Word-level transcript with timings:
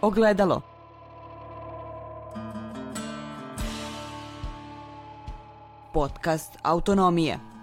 Ogledalo. 0.00 0.62
Podcast 5.92 6.58
Autonomije. 6.62 7.57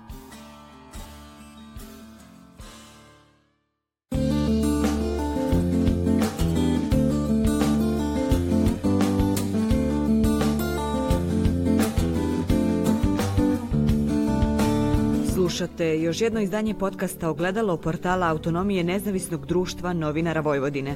Slušate 15.65 16.01
još 16.01 16.21
jedno 16.21 16.41
izdanje 16.41 16.73
podcasta 16.73 17.29
Ogledalo 17.29 17.77
portala 17.77 18.29
Autonomije 18.29 18.83
nezavisnog 18.83 19.45
društva 19.45 19.93
novinara 19.93 20.41
Vojvodine. 20.41 20.95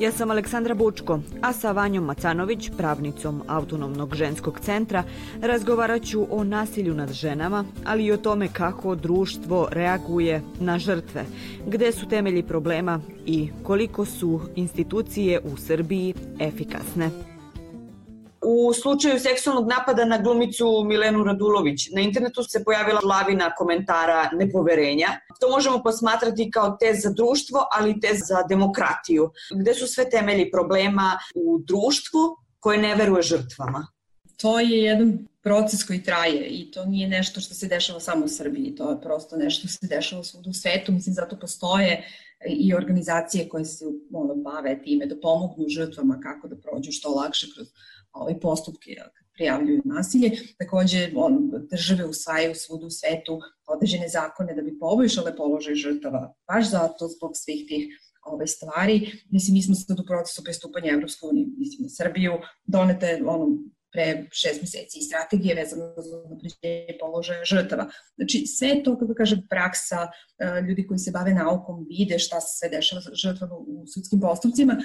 Ja 0.00 0.12
sam 0.12 0.30
Aleksandra 0.30 0.74
Bučko, 0.74 1.20
a 1.42 1.52
sa 1.52 1.72
Vanjom 1.72 2.04
Macanović, 2.04 2.70
pravnicom 2.76 3.42
Autonomnog 3.46 4.14
ženskog 4.14 4.60
centra, 4.60 5.04
razgovarat 5.42 6.02
ću 6.02 6.26
o 6.30 6.44
nasilju 6.44 6.94
nad 6.94 7.12
ženama, 7.12 7.64
ali 7.84 8.04
i 8.04 8.12
o 8.12 8.16
tome 8.16 8.48
kako 8.52 8.94
društvo 8.94 9.68
reaguje 9.70 10.42
na 10.60 10.78
žrtve, 10.78 11.24
gde 11.66 11.92
su 11.92 12.08
temelji 12.08 12.42
problema 12.42 13.00
i 13.26 13.48
koliko 13.62 14.04
su 14.04 14.40
institucije 14.56 15.40
u 15.40 15.56
Srbiji 15.56 16.14
efikasne. 16.40 17.27
U 18.50 18.72
slučaju 18.72 19.18
seksualnog 19.20 19.68
napada 19.68 20.04
na 20.04 20.18
glumicu 20.18 20.84
Milenu 20.84 21.24
Radulović, 21.24 21.90
na 21.94 22.00
internetu 22.00 22.42
se 22.42 22.64
pojavila 22.64 23.00
lavina 23.04 23.54
komentara 23.54 24.30
nepoverenja. 24.32 25.08
To 25.40 25.50
možemo 25.50 25.82
posmatrati 25.82 26.50
kao 26.50 26.76
test 26.80 27.02
za 27.02 27.10
društvo, 27.10 27.66
ali 27.70 27.90
i 27.90 28.16
za 28.28 28.42
demokratiju. 28.48 29.30
Gde 29.60 29.74
su 29.74 29.86
sve 29.86 30.10
temelji 30.10 30.50
problema 30.50 31.18
u 31.34 31.58
društvu 31.58 32.20
koje 32.60 32.78
ne 32.78 32.94
veruje 32.94 33.22
žrtvama? 33.22 33.86
To 34.36 34.60
je 34.60 34.82
jedan 34.82 35.18
proces 35.42 35.84
koji 35.84 36.02
traje 36.02 36.46
i 36.46 36.70
to 36.70 36.84
nije 36.84 37.08
nešto 37.08 37.40
što 37.40 37.54
se 37.54 37.66
dešava 37.66 38.00
samo 38.00 38.24
u 38.24 38.28
Srbiji, 38.28 38.74
to 38.74 38.90
je 38.90 39.00
prosto 39.00 39.36
nešto 39.36 39.68
što 39.68 39.78
se 39.78 39.94
dešava 39.94 40.24
svuda 40.24 40.50
u 40.50 40.52
svetu, 40.52 40.92
mislim 40.92 41.14
zato 41.14 41.36
postoje 41.36 42.04
i 42.46 42.74
organizacije 42.74 43.48
koje 43.48 43.64
se 43.64 43.84
ono, 44.12 44.34
bave 44.34 44.82
time 44.82 45.06
da 45.06 45.20
pomognu 45.22 45.68
žrtvama 45.68 46.20
kako 46.22 46.48
da 46.48 46.56
prođu 46.56 46.92
što 46.92 47.10
lakše 47.10 47.46
kroz 47.54 47.66
ovaj, 48.20 48.40
postupke 48.40 48.94
kad 48.94 49.28
prijavljuju 49.34 49.82
nasilje. 49.84 50.30
Takođe, 50.58 51.10
on, 51.16 51.50
države 51.70 52.04
usvajaju 52.04 52.54
svuda 52.54 52.86
u 52.86 52.90
svetu 52.90 53.40
određene 53.66 54.08
zakone 54.08 54.54
da 54.54 54.62
bi 54.62 54.78
poboljšale 54.78 55.36
položaj 55.36 55.74
žrtava, 55.74 56.34
baš 56.48 56.70
zato 56.70 57.08
zbog 57.08 57.32
svih 57.34 57.64
tih 57.68 57.84
ove 58.26 58.46
stvari. 58.46 59.12
Mislim, 59.30 59.54
mi 59.54 59.62
smo 59.62 59.74
sad 59.74 60.00
u 60.00 60.06
procesu 60.06 60.44
pristupanja 60.44 60.92
Evropske 60.92 61.26
unije, 61.26 61.46
mislim, 61.58 61.82
na 61.82 61.88
Srbiju, 61.88 62.32
donete 62.66 63.22
ono, 63.26 63.46
pre 63.92 64.26
šest 64.32 64.60
meseci 64.60 64.98
i 64.98 65.02
strategije 65.02 65.54
vezano 65.54 65.94
za 65.96 66.16
napređenje 66.30 66.98
položaja 67.00 67.44
žrtava. 67.44 67.90
Znači, 68.16 68.46
sve 68.46 68.82
to, 68.84 68.98
kako 68.98 69.14
kažem, 69.14 69.46
praksa, 69.50 70.00
e, 70.06 70.60
ljudi 70.68 70.86
koji 70.86 70.98
se 70.98 71.10
bave 71.10 71.34
naukom 71.34 71.86
vide 71.88 72.18
šta 72.18 72.40
se 72.40 72.58
sve 72.58 72.68
dešava 72.68 73.00
žrtvama 73.14 73.54
u 73.54 73.86
sudskim 73.94 74.20
postupcima, 74.20 74.76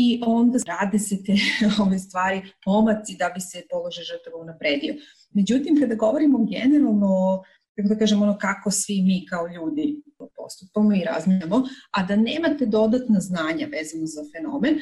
i 0.00 0.20
onda 0.26 0.58
rade 0.66 0.98
se 0.98 1.16
te 1.24 1.34
ove 1.82 1.98
stvari, 1.98 2.42
pomaci 2.64 3.16
da 3.18 3.30
bi 3.34 3.40
se 3.40 3.62
položaj 3.70 4.04
žrtava 4.04 4.36
unapredio. 4.42 4.94
Međutim, 5.30 5.80
kada 5.80 5.94
govorimo 5.94 6.46
generalno, 6.54 7.42
kako 7.76 7.88
da 7.88 7.98
kažem, 7.98 8.22
ono 8.22 8.38
kako 8.38 8.70
svi 8.70 9.02
mi 9.02 9.26
kao 9.30 9.46
ljudi 9.46 10.02
postupamo 10.36 10.94
i 10.94 11.04
razmišljamo, 11.04 11.62
a 11.90 12.02
da 12.02 12.16
nemate 12.16 12.66
dodatna 12.66 13.20
znanja 13.20 13.66
vezano 13.76 14.06
za 14.06 14.22
fenomen, 14.32 14.74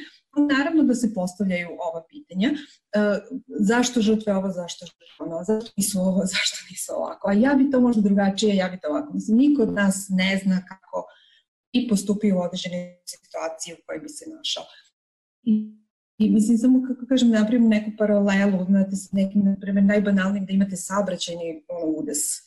naravno 0.52 0.82
da 0.82 0.94
se 0.94 1.14
postavljaju 1.14 1.68
ova 1.88 2.02
pitanja. 2.10 2.50
E, 2.50 2.98
zašto 3.60 4.00
žrtve 4.00 4.36
ovo, 4.36 4.50
zašto 4.50 4.86
žrtve 4.86 5.26
ono, 5.26 5.44
zašto 5.44 5.70
nisu 5.76 6.00
ovo, 6.00 6.20
zašto 6.34 6.56
nisu 6.70 6.92
ovako, 6.96 7.28
a 7.28 7.32
ja 7.32 7.54
bi 7.54 7.70
to 7.70 7.80
možda 7.80 8.02
drugačije, 8.02 8.56
ja 8.56 8.68
bi 8.68 8.80
to 8.80 8.88
ovako. 8.88 9.12
Mislim, 9.14 9.38
niko 9.38 9.62
od 9.62 9.72
nas 9.72 10.06
ne 10.10 10.40
zna 10.44 10.62
kako 10.68 11.04
i 11.72 11.88
postupi 11.88 12.32
u 12.32 12.38
određene 12.40 13.02
situacije 13.12 13.74
u 13.74 13.78
kojoj 13.86 14.00
bi 14.00 14.08
se 14.08 14.24
našao. 14.36 14.64
I, 15.46 15.72
i 16.18 16.30
mislim 16.30 16.58
samo 16.58 16.82
kako 16.88 17.06
kažem 17.06 17.30
napravimo 17.30 17.68
neku 17.68 17.90
paralelu, 17.98 18.64
znate, 18.64 18.96
sa 18.96 19.08
nekim, 19.12 19.44
na 19.44 19.56
primjer, 19.60 19.84
najbanalnim 19.84 20.46
da 20.46 20.52
imate 20.52 20.76
saobraćajni 20.76 21.62
ono, 21.68 21.92
udes. 21.98 22.45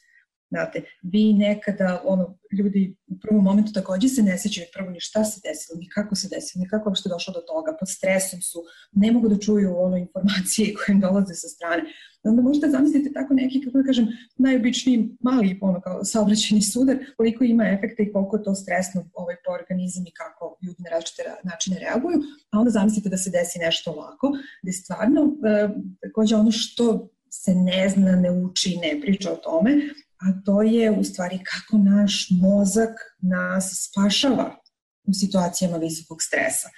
Znate, 0.49 0.81
vi 1.01 1.33
nekada, 1.33 2.01
ono, 2.05 2.37
ljudi 2.59 2.95
u 3.07 3.19
prvom 3.19 3.43
momentu 3.43 3.71
takođe 3.73 4.07
se 4.07 4.21
ne 4.23 4.37
sećaju 4.37 4.67
prvo 4.73 4.89
ni 4.89 4.99
šta 4.99 5.23
se 5.23 5.41
desilo, 5.43 5.79
ni 5.79 5.89
kako 5.89 6.15
se 6.15 6.27
desilo, 6.35 6.61
ni 6.61 6.69
kako 6.69 6.89
uopšte 6.89 7.09
došlo 7.09 7.33
do 7.33 7.39
toga, 7.39 7.75
pod 7.79 7.89
stresom 7.89 8.41
su, 8.41 8.59
ne 8.91 9.11
mogu 9.11 9.29
da 9.29 9.39
čuju 9.39 9.75
ono 9.77 9.97
informacije 9.97 10.73
koje 10.75 10.93
im 10.93 10.99
dolaze 10.99 11.33
sa 11.33 11.47
strane. 11.47 11.83
Onda 12.23 12.41
možete 12.41 12.69
zamisliti 12.69 13.13
tako 13.13 13.33
neki, 13.33 13.61
kako 13.65 13.77
da 13.77 13.83
kažem, 13.83 14.07
najobičniji 14.38 15.09
mali 15.19 15.59
ono 15.61 15.81
kao 15.81 16.05
saobraćeni 16.05 16.61
sudar, 16.61 16.97
koliko 17.17 17.43
ima 17.43 17.69
efekta 17.69 18.03
i 18.03 18.11
koliko 18.11 18.38
je 18.38 18.43
to 18.43 18.55
stresno 18.55 19.09
ovaj, 19.13 19.35
po 19.45 19.51
organizam 19.51 20.03
i 20.07 20.11
kako 20.11 20.57
ljudi 20.65 20.83
na 20.83 20.89
različite 20.89 21.23
načine 21.43 21.79
reaguju, 21.79 22.17
a 22.51 22.59
onda 22.59 22.71
zamislite 22.71 23.09
da 23.09 23.17
se 23.17 23.29
desi 23.29 23.59
nešto 23.59 23.91
ovako, 23.91 24.31
gde 24.63 24.71
stvarno, 24.71 25.21
e, 25.21 25.69
takođe 26.01 26.35
ono 26.35 26.51
što 26.51 27.09
se 27.31 27.55
ne 27.55 27.89
zna, 27.89 28.15
ne 28.15 28.31
uči, 28.31 28.77
ne 28.83 29.01
priča 29.01 29.31
o 29.31 29.35
tome, 29.35 29.71
a 30.22 30.41
to 30.46 30.62
je 30.62 30.91
u 30.91 31.03
stvari 31.03 31.40
kako 31.44 31.78
naš 31.78 32.28
mozak 32.31 32.90
nas 33.22 33.90
spašava 33.90 34.56
u 35.03 35.13
situacijama 35.13 35.78
visokog 35.78 36.18
stresa. 36.22 36.69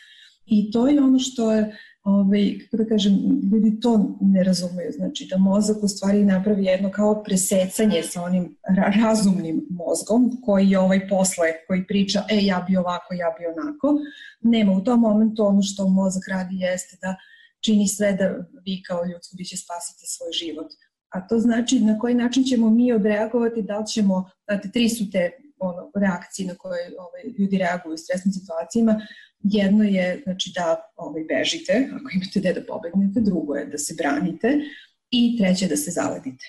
I 0.46 0.72
to 0.72 0.88
je 0.88 1.02
ono 1.02 1.19
što 1.19 1.52
je 1.52 1.78
ovaj, 2.03 2.57
kako 2.59 2.84
da 2.84 2.90
kažem, 2.90 3.13
ljudi 3.52 3.79
to 3.79 4.18
ne 4.22 4.44
razumeju, 4.44 4.91
znači 4.91 5.28
da 5.29 5.38
mozak 5.38 5.84
u 5.84 5.88
stvari 5.88 6.25
napravi 6.25 6.66
jedno 6.66 6.91
kao 6.91 7.24
presecanje 7.24 8.03
sa 8.03 8.24
onim 8.24 8.57
ra 8.78 8.94
razumnim 9.03 9.68
mozgom 9.69 10.41
koji 10.46 10.69
je 10.69 10.79
ovaj 10.79 11.08
posle, 11.08 11.47
koji 11.68 11.88
priča, 11.88 12.23
e 12.29 12.38
ja 12.41 12.66
bi 12.69 12.78
ovako, 12.78 13.13
ja 13.13 13.35
bi 13.40 13.46
onako, 13.46 13.88
nema 14.41 14.72
u 14.72 14.84
tom 14.84 15.00
momentu 15.00 15.46
ono 15.46 15.62
što 15.62 15.88
mozak 15.88 16.23
radi 16.28 16.56
jeste 16.56 16.97
da 17.02 17.16
čini 17.66 17.88
sve 17.88 18.13
da 18.13 18.25
vi 18.66 18.84
kao 18.88 19.06
ljudsko 19.06 19.35
biće 19.38 19.58
spasite 19.58 20.06
svoj 20.06 20.31
život. 20.31 20.72
A 21.11 21.27
to 21.27 21.39
znači 21.39 21.79
na 21.79 21.99
koji 21.99 22.16
način 22.16 22.44
ćemo 22.44 22.69
mi 22.69 22.94
odreagovati, 22.94 23.61
da 23.61 23.77
li 23.77 23.88
ćemo, 23.88 24.29
znate, 24.47 24.72
tri 24.72 24.89
su 24.89 25.09
te 25.11 25.31
ono, 25.59 25.91
reakcije 25.95 26.47
na 26.47 26.55
koje 26.55 26.94
ovaj, 26.99 27.22
ljudi 27.39 27.57
reaguju 27.57 27.94
u 27.94 27.97
stresnim 27.97 28.33
situacijama. 28.33 29.01
Jedno 29.39 29.83
je 29.83 30.22
znači, 30.23 30.51
da 30.55 30.91
ovaj, 30.95 31.23
bežite, 31.23 31.89
ako 31.94 32.09
imate 32.13 32.39
gde 32.39 32.53
da 32.53 32.66
pobegnete, 32.66 33.19
drugo 33.22 33.55
je 33.55 33.66
da 33.66 33.77
se 33.77 33.95
branite 33.97 34.59
i 35.11 35.38
treće 35.38 35.67
da 35.67 35.77
se 35.77 35.91
zaledite. 35.91 36.45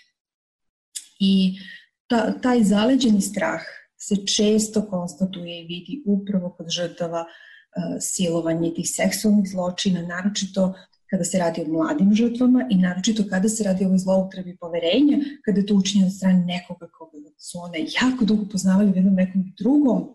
I 1.18 1.58
ta, 2.06 2.40
taj 2.40 2.62
zaleđeni 2.62 3.20
strah 3.20 3.60
se 3.96 4.16
često 4.26 4.86
konstatuje 4.86 5.60
i 5.60 5.66
vidi 5.66 6.02
upravo 6.06 6.50
kod 6.50 6.70
žrtava 6.70 7.20
uh, 7.20 7.96
silovanja 8.00 8.74
tih 8.74 8.88
seksualnih 8.90 9.50
zločina, 9.50 10.02
naročito 10.02 10.74
kada 11.12 11.24
se 11.24 11.38
radi 11.38 11.62
o 11.62 11.68
mladim 11.68 12.14
žrtvama 12.14 12.66
i 12.70 12.76
naročito 12.76 13.24
kada 13.30 13.48
se 13.48 13.64
radi 13.64 13.84
o 13.84 13.88
ovoj 13.88 13.98
zloupotrebi 13.98 14.56
poverenja, 14.56 15.18
kada 15.44 15.60
je 15.60 15.66
to 15.66 15.74
učinjeno 15.74 16.06
od 16.08 16.16
strane 16.16 16.44
nekoga 16.44 16.88
koga 16.98 17.18
su 17.38 17.58
one 17.58 17.78
jako 18.00 18.24
dugo 18.24 18.44
poznavali 18.52 18.90
u 18.90 18.96
jednom 18.96 19.14
nekom 19.14 19.44
drugom 19.58 20.08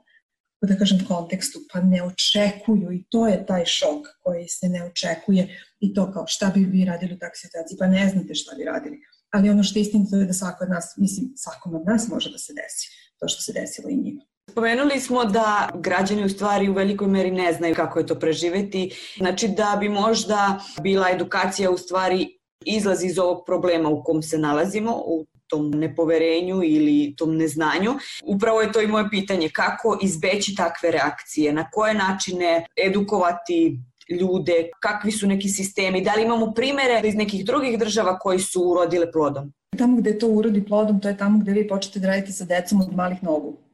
da 0.61 0.75
kažem, 0.77 1.05
kontekstu, 1.07 1.59
pa 1.73 1.81
ne 1.81 2.03
očekuju 2.03 2.91
i 2.91 3.03
to 3.09 3.27
je 3.27 3.45
taj 3.45 3.65
šok 3.65 4.07
koji 4.23 4.47
se 4.47 4.69
ne 4.69 4.83
očekuje 4.83 5.47
i 5.79 5.93
to 5.93 6.11
kao 6.11 6.27
šta 6.27 6.51
bi 6.55 6.65
vi 6.65 6.85
radili 6.85 7.13
u 7.13 7.19
takvoj 7.19 7.35
situaciji, 7.35 7.77
pa 7.79 7.87
ne 7.87 8.09
znate 8.09 8.35
šta 8.35 8.55
bi 8.55 8.63
radili. 8.63 8.97
Ali 9.31 9.49
ono 9.49 9.63
što 9.63 9.79
je 9.79 9.81
istinito 9.81 10.15
je 10.15 10.25
da 10.25 10.33
svako 10.33 10.63
od 10.63 10.69
nas, 10.69 10.93
mislim, 10.97 11.33
svakom 11.35 11.75
od 11.75 11.85
nas 11.85 12.07
može 12.07 12.31
da 12.31 12.37
se 12.37 12.53
desi 12.53 12.87
to 13.19 13.27
što 13.27 13.41
se 13.41 13.53
desilo 13.53 13.89
i 13.89 13.95
njima. 13.95 14.21
Spomenuli 14.57 14.99
smo 14.99 15.25
da 15.25 15.69
građani 15.75 16.25
u 16.25 16.29
stvari 16.29 16.69
u 16.69 16.73
velikoj 16.73 17.07
meri 17.07 17.31
ne 17.31 17.53
znaju 17.53 17.75
kako 17.75 17.99
je 17.99 18.05
to 18.05 18.15
preživeti. 18.15 18.91
Znači 19.17 19.47
da 19.47 19.77
bi 19.79 19.89
možda 19.89 20.59
bila 20.81 21.09
edukacija 21.11 21.71
u 21.71 21.77
stvari 21.77 22.27
izlaz 22.65 23.03
iz 23.03 23.19
ovog 23.19 23.43
problema 23.45 23.89
u 23.89 24.03
kom 24.03 24.21
se 24.21 24.37
nalazimo, 24.37 24.95
u 25.05 25.25
tom 25.47 25.69
nepoverenju 25.69 26.61
ili 26.63 27.15
tom 27.17 27.37
neznanju. 27.37 27.91
Upravo 28.23 28.61
je 28.61 28.71
to 28.71 28.81
i 28.81 28.87
moje 28.87 29.09
pitanje, 29.09 29.49
kako 29.49 29.99
izbeći 30.01 30.55
takve 30.55 30.91
reakcije, 30.91 31.53
na 31.53 31.69
koje 31.71 31.93
načine 31.93 32.65
edukovati 32.85 33.79
ljude, 34.09 34.69
kakvi 34.79 35.11
su 35.11 35.27
neki 35.27 35.49
sistemi, 35.49 36.01
da 36.01 36.15
li 36.15 36.23
imamo 36.23 36.53
primere 36.53 37.01
iz 37.03 37.15
nekih 37.15 37.45
drugih 37.45 37.79
država 37.79 38.19
koji 38.19 38.39
su 38.39 38.61
urodile 38.61 39.11
plodom? 39.11 39.53
Tamo 39.77 39.97
gde 39.97 40.17
to 40.19 40.27
urodi 40.27 40.65
plodom, 40.65 41.01
to 41.01 41.07
je 41.07 41.17
tamo 41.17 41.39
gde 41.39 41.51
vi 41.51 41.67
počete 41.67 41.99
da 41.99 42.07
radite 42.07 42.31
sa 42.31 42.45
decom 42.45 42.81
od 42.81 42.95
malih 42.95 43.23
nogu 43.23 43.66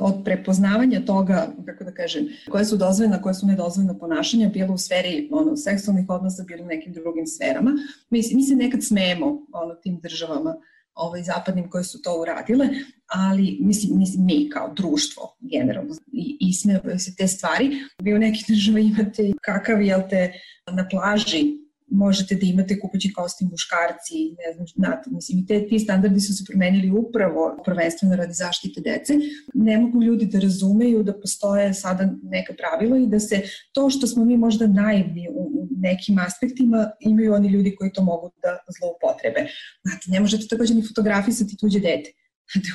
od 0.00 0.24
prepoznavanja 0.24 1.04
toga, 1.04 1.48
kako 1.66 1.84
da 1.84 1.94
kažem, 1.94 2.28
koje 2.50 2.64
su 2.64 2.76
dozvoljena, 2.76 3.22
koje 3.22 3.34
su 3.34 3.46
nedozvoljena 3.46 3.98
ponašanja, 3.98 4.48
bilo 4.48 4.74
u 4.74 4.78
sferi 4.78 5.28
ono, 5.32 5.56
seksualnih 5.56 6.06
odnosa, 6.08 6.42
bilo 6.42 6.64
u 6.64 6.66
nekim 6.66 6.92
drugim 6.92 7.26
sferama. 7.26 7.70
Mi, 8.10 8.22
mi 8.34 8.42
se 8.42 8.54
nekad 8.54 8.84
smemo 8.84 9.46
ono, 9.52 9.74
tim 9.74 10.00
državama 10.00 10.54
ovaj, 10.94 11.22
zapadnim 11.22 11.70
koje 11.70 11.84
su 11.84 12.02
to 12.02 12.20
uradile, 12.20 12.68
ali 13.06 13.58
mislim, 13.60 13.98
mislim 13.98 14.24
mi 14.24 14.50
kao 14.50 14.72
društvo 14.76 15.36
generalno 15.40 15.94
i, 16.12 16.36
i 16.40 16.52
sme 16.52 16.98
se 16.98 17.14
te 17.16 17.28
stvari. 17.28 17.70
Vi 18.02 18.14
u 18.14 18.18
nekih 18.18 18.44
država 18.48 18.78
imate 18.78 19.32
kakav, 19.40 19.82
jel 19.82 20.00
te, 20.10 20.32
na 20.72 20.88
plaži 20.90 21.61
možete 21.92 22.34
da 22.34 22.46
imate 22.46 22.80
kupući 22.80 23.12
kostim 23.12 23.48
muškarci, 23.50 24.18
ne 24.40 24.52
znam, 24.54 24.66
znate, 24.76 25.10
mislim, 25.10 25.38
i 25.38 25.46
te, 25.46 25.66
ti 25.68 25.78
standardi 25.78 26.20
su 26.20 26.36
se 26.36 26.44
promenili 26.48 26.90
upravo 26.90 27.62
prvenstveno 27.64 28.16
radi 28.16 28.32
zaštite 28.32 28.80
dece. 28.80 29.14
Ne 29.54 29.78
mogu 29.78 30.02
ljudi 30.02 30.26
da 30.26 30.40
razumeju 30.40 31.02
da 31.02 31.20
postoje 31.20 31.74
sada 31.74 32.08
neka 32.22 32.54
pravila 32.58 32.98
i 32.98 33.06
da 33.06 33.20
se 33.20 33.42
to 33.72 33.90
što 33.90 34.06
smo 34.06 34.24
mi 34.24 34.36
možda 34.36 34.66
naivni 34.66 35.28
u, 35.28 35.42
u 35.62 35.68
nekim 35.70 36.18
aspektima, 36.18 36.90
imaju 37.00 37.34
oni 37.34 37.48
ljudi 37.48 37.74
koji 37.76 37.92
to 37.92 38.02
mogu 38.02 38.30
da 38.42 38.58
zloupotrebe. 38.78 39.46
Znate, 39.82 40.04
ne 40.08 40.20
možete 40.20 40.46
takođe 40.46 40.74
ni 40.74 40.88
fotografisati 40.88 41.56
tuđe 41.56 41.80
dete 41.80 42.21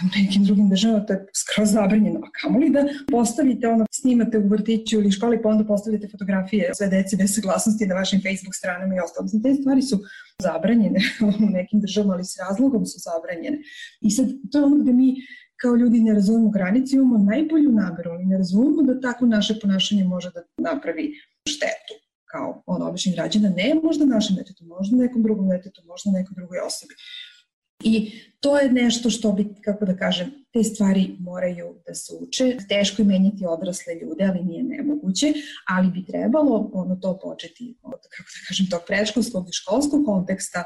u 0.06 0.08
nekim 0.20 0.44
drugim 0.44 0.70
državama 0.70 1.06
to 1.06 1.14
je 1.14 1.26
skroz 1.36 1.72
zabranjeno. 1.72 2.20
A 2.20 2.30
kamo 2.42 2.60
li 2.60 2.70
da 2.70 2.86
postavite 3.12 3.68
ono, 3.68 3.86
snimate 3.92 4.40
u 4.40 4.48
vrtiću 4.48 4.96
ili 5.00 5.12
školi 5.12 5.42
pa 5.42 5.50
onda 5.50 5.66
postavite 5.66 6.08
fotografije 6.12 6.72
sve 6.76 6.88
dece 6.88 7.18
bez 7.18 7.36
saglasnosti 7.36 7.88
na 7.88 7.96
vašim 7.96 8.22
Facebook 8.22 8.56
stranama 8.56 8.96
i 8.96 9.00
ostalo. 9.00 9.24
Mislim, 9.24 9.44
te 9.44 9.54
stvari 9.54 9.82
su 9.82 10.00
zabranjene 10.42 11.00
u 11.44 11.50
nekim 11.58 11.82
državama, 11.82 12.14
ali 12.14 12.26
s 12.26 12.38
razlogom 12.40 12.86
su 12.86 12.98
zabranjene. 13.00 13.58
I 14.02 14.12
sad, 14.12 14.28
to 14.52 14.58
je 14.58 14.66
ono 14.66 14.78
gde 14.78 14.94
mi 14.94 15.16
kao 15.62 15.76
ljudi 15.76 16.00
ne 16.00 16.14
razumemo 16.14 16.50
granice, 16.50 16.96
imamo 16.96 17.18
najbolju 17.18 17.72
nameru, 17.72 18.12
ali 18.12 18.26
ne 18.26 18.38
razumemo 18.38 18.84
da 18.84 19.00
tako 19.02 19.26
naše 19.26 19.60
ponašanje 19.62 20.04
može 20.04 20.30
da 20.36 20.42
napravi 20.58 21.14
štetu 21.50 21.94
kao 22.32 22.64
ono 22.66 22.88
običnih 22.90 23.16
građana, 23.16 23.50
ne 23.50 23.76
možda 23.84 24.06
našem 24.06 24.36
detetu, 24.36 24.66
možda 24.66 24.98
nekom 24.98 25.24
drugom 25.24 25.50
detetu, 25.50 25.82
možda 25.86 26.12
nekoj 26.12 26.34
drugoj 26.36 26.60
osobi. 26.60 26.94
I 27.84 28.12
to 28.40 28.58
je 28.60 28.72
nešto 28.72 29.10
što 29.10 29.32
bi, 29.32 29.48
kako 29.66 29.86
da 29.86 29.98
kažem, 29.98 30.32
te 30.54 30.64
stvari 30.64 31.16
moraju 31.20 31.76
da 31.88 31.96
se 31.96 32.14
uče. 32.20 32.58
Teško 32.70 33.02
je 33.02 33.06
menjati 33.06 33.46
odrasle 33.48 33.94
ljude, 33.96 34.26
ali 34.26 34.44
nije 34.44 34.64
nemoguće, 34.64 35.34
ali 35.68 35.92
bi 35.92 36.06
trebalo 36.06 36.72
ono 36.74 36.96
to 36.96 37.20
početi 37.24 37.78
od, 37.84 38.02
kako 38.18 38.30
da 38.36 38.48
kažem, 38.48 38.70
tog 38.70 38.82
predškolskog 38.88 39.50
i 39.50 39.54
školskog 39.54 40.06
konteksta 40.06 40.64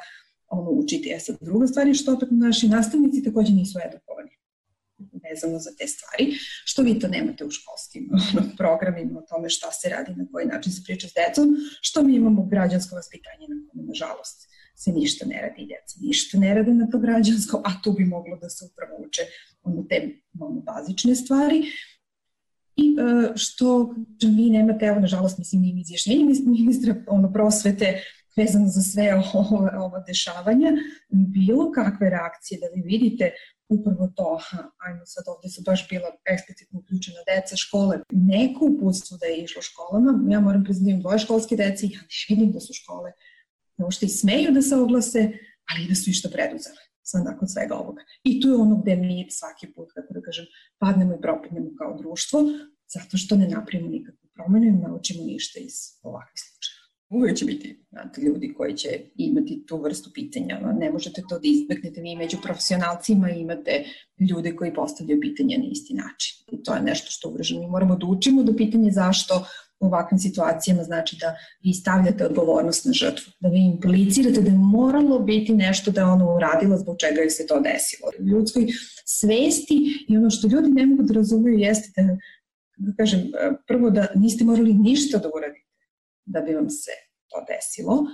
ono 0.47 0.69
učiti. 0.69 1.11
E 1.15 1.19
sad, 1.19 1.37
druga 1.41 1.67
stvar 1.67 1.87
je 1.87 1.93
što 1.93 2.13
opet 2.13 2.29
naši 2.31 2.67
nastavnici 2.67 3.23
takođe 3.23 3.53
nisu 3.53 3.79
edukovani 3.85 4.31
vezano 5.29 5.59
za 5.59 5.71
te 5.77 5.87
stvari, 5.87 6.33
što 6.65 6.81
vi 6.81 6.99
to 6.99 7.07
nemate 7.07 7.45
u 7.45 7.51
školskim 7.51 8.09
programima 8.57 9.19
o 9.19 9.25
tome 9.29 9.49
šta 9.49 9.71
se 9.71 9.89
radi, 9.89 10.11
na 10.15 10.25
koji 10.31 10.45
način 10.45 10.71
se 10.73 10.81
priča 10.85 11.07
s 11.07 11.13
decom, 11.13 11.47
što 11.81 12.03
mi 12.03 12.15
imamo 12.15 12.45
građansko 12.45 12.95
vaspitanje 12.95 13.45
na 13.49 13.55
kome, 13.67 13.83
nažalost, 13.83 14.47
se 14.83 14.91
ništa 14.91 15.25
ne 15.25 15.41
radi, 15.41 15.65
djeca 15.65 15.97
ništa 16.01 16.37
ne 16.37 16.53
rade 16.53 16.73
na 16.73 16.87
to 16.91 16.99
građansko, 16.99 17.61
a 17.65 17.81
tu 17.83 17.91
bi 17.91 18.05
moglo 18.05 18.37
da 18.41 18.49
se 18.49 18.65
upravo 18.65 19.03
uče 19.05 19.21
ono 19.63 19.83
te 19.89 20.09
ono, 20.39 20.61
bazične 20.61 21.15
stvari. 21.15 21.63
I 22.75 22.95
e, 22.99 23.31
što 23.35 23.95
vi 24.37 24.49
nemate, 24.49 24.85
evo 24.85 24.99
nažalost 24.99 25.37
mislim 25.37 25.63
im 25.63 25.77
izjašnjenje 25.77 26.25
ministra 26.45 26.95
ono, 27.07 27.33
prosvete 27.33 28.03
vezano 28.35 28.67
za 28.67 28.81
sve 28.81 29.15
ovo, 29.33 29.69
ovo 29.85 30.03
dešavanja, 30.07 30.71
bilo 31.09 31.71
kakve 31.71 32.09
reakcije 32.09 32.59
da 32.59 32.67
vi 32.75 32.81
vidite 32.81 33.31
upravo 33.69 34.07
to, 34.15 34.39
ajmo 34.77 35.05
sad 35.05 35.23
ovde 35.27 35.49
su 35.49 35.61
baš 35.65 35.89
bila 35.89 36.09
eksplicitno 36.33 36.79
uključena 36.79 37.21
deca, 37.29 37.55
škole, 37.55 37.99
neko 38.11 38.65
uputstvo 38.65 39.17
da 39.17 39.25
je 39.25 39.43
išlo 39.43 39.61
školama, 39.61 40.31
ja 40.33 40.39
moram 40.39 40.63
priznati 40.63 41.01
dvoje 41.01 41.19
školske 41.19 41.55
dece 41.55 41.85
ja 41.85 41.99
ne 42.29 42.35
vidim 42.35 42.51
da 42.51 42.59
su 42.59 42.73
škole 42.73 43.11
možda 43.81 44.05
i 44.05 44.09
smeju 44.09 44.51
da 44.51 44.61
se 44.61 44.75
oglase, 44.75 45.31
ali 45.69 45.85
i 45.85 45.89
da 45.89 45.95
su 45.95 46.09
išta 46.09 46.29
preduzele 46.29 46.81
sad 47.11 47.25
nakon 47.25 47.47
svega 47.47 47.75
ovoga. 47.75 48.01
I 48.23 48.41
tu 48.41 48.47
je 48.47 48.55
ono 48.55 48.75
gde 48.81 48.95
mi 48.95 49.27
svaki 49.29 49.73
put, 49.75 49.89
kako 49.95 50.13
da 50.13 50.21
kažem, 50.21 50.45
padnemo 50.79 51.13
i 51.15 51.21
propadnemo 51.21 51.69
kao 51.77 51.97
društvo, 51.97 52.39
zato 52.93 53.17
što 53.17 53.35
ne 53.35 53.47
napravimo 53.47 53.89
nikakvu 53.89 54.29
promenu 54.35 54.65
i 54.67 54.71
naučimo 54.71 55.23
ništa 55.23 55.59
iz 55.59 55.75
ovakvih 56.03 56.41
slučaja. 56.47 56.81
Uvijek 57.09 57.37
će 57.37 57.45
biti 57.45 57.85
znate, 57.89 58.21
ljudi 58.21 58.53
koji 58.53 58.77
će 58.77 58.89
imati 59.15 59.65
tu 59.67 59.81
vrstu 59.81 60.11
pitanja. 60.13 60.59
Ne 60.79 60.91
možete 60.91 61.21
to 61.29 61.39
da 61.39 61.47
izbeknete. 61.47 62.01
Vi 62.01 62.15
među 62.15 62.37
profesionalcima 62.43 63.29
imate 63.29 63.83
ljude 64.29 64.55
koji 64.55 64.73
postavljaju 64.73 65.21
pitanja 65.21 65.57
na 65.57 65.65
isti 65.71 65.93
način. 65.93 66.33
I 66.51 66.63
to 66.63 66.75
je 66.75 66.81
nešto 66.81 67.11
što 67.11 67.29
ugraženo. 67.29 67.61
Mi 67.61 67.67
moramo 67.67 67.95
da 67.95 68.05
učimo 68.05 68.43
do 68.43 68.55
pitanje 68.55 68.91
zašto 68.91 69.45
u 69.81 69.85
ovakvim 69.85 70.19
situacijama 70.19 70.83
znači 70.83 71.17
da 71.21 71.35
vi 71.63 71.73
stavljate 71.73 72.25
odgovornost 72.25 72.85
na 72.85 72.93
žrtvu, 72.93 73.31
da 73.39 73.49
vi 73.49 73.59
implicirate 73.59 74.41
da 74.41 74.49
je 74.49 74.57
moralo 74.57 75.19
biti 75.19 75.53
nešto 75.53 75.91
da 75.91 76.01
je 76.01 76.07
ono 76.07 76.35
uradilo 76.35 76.77
zbog 76.77 76.97
čega 76.99 77.21
je 77.21 77.29
se 77.29 77.47
to 77.47 77.59
desilo. 77.59 78.11
U 78.19 78.23
ljudskoj 78.23 78.67
svesti 79.05 80.05
i 80.09 80.17
ono 80.17 80.29
što 80.29 80.47
ljudi 80.47 80.71
ne 80.71 80.85
mogu 80.85 81.03
da 81.03 81.13
razumeju 81.13 81.57
jeste 81.57 82.01
da, 82.01 82.17
da 82.77 82.95
kažem, 82.97 83.31
prvo 83.67 83.89
da 83.89 84.07
niste 84.15 84.43
morali 84.43 84.73
ništa 84.73 85.17
da 85.17 85.29
uradite 85.35 85.71
da 86.25 86.41
bi 86.41 86.53
vam 86.53 86.69
se 86.69 86.91
to 87.29 87.45
desilo, 87.53 88.05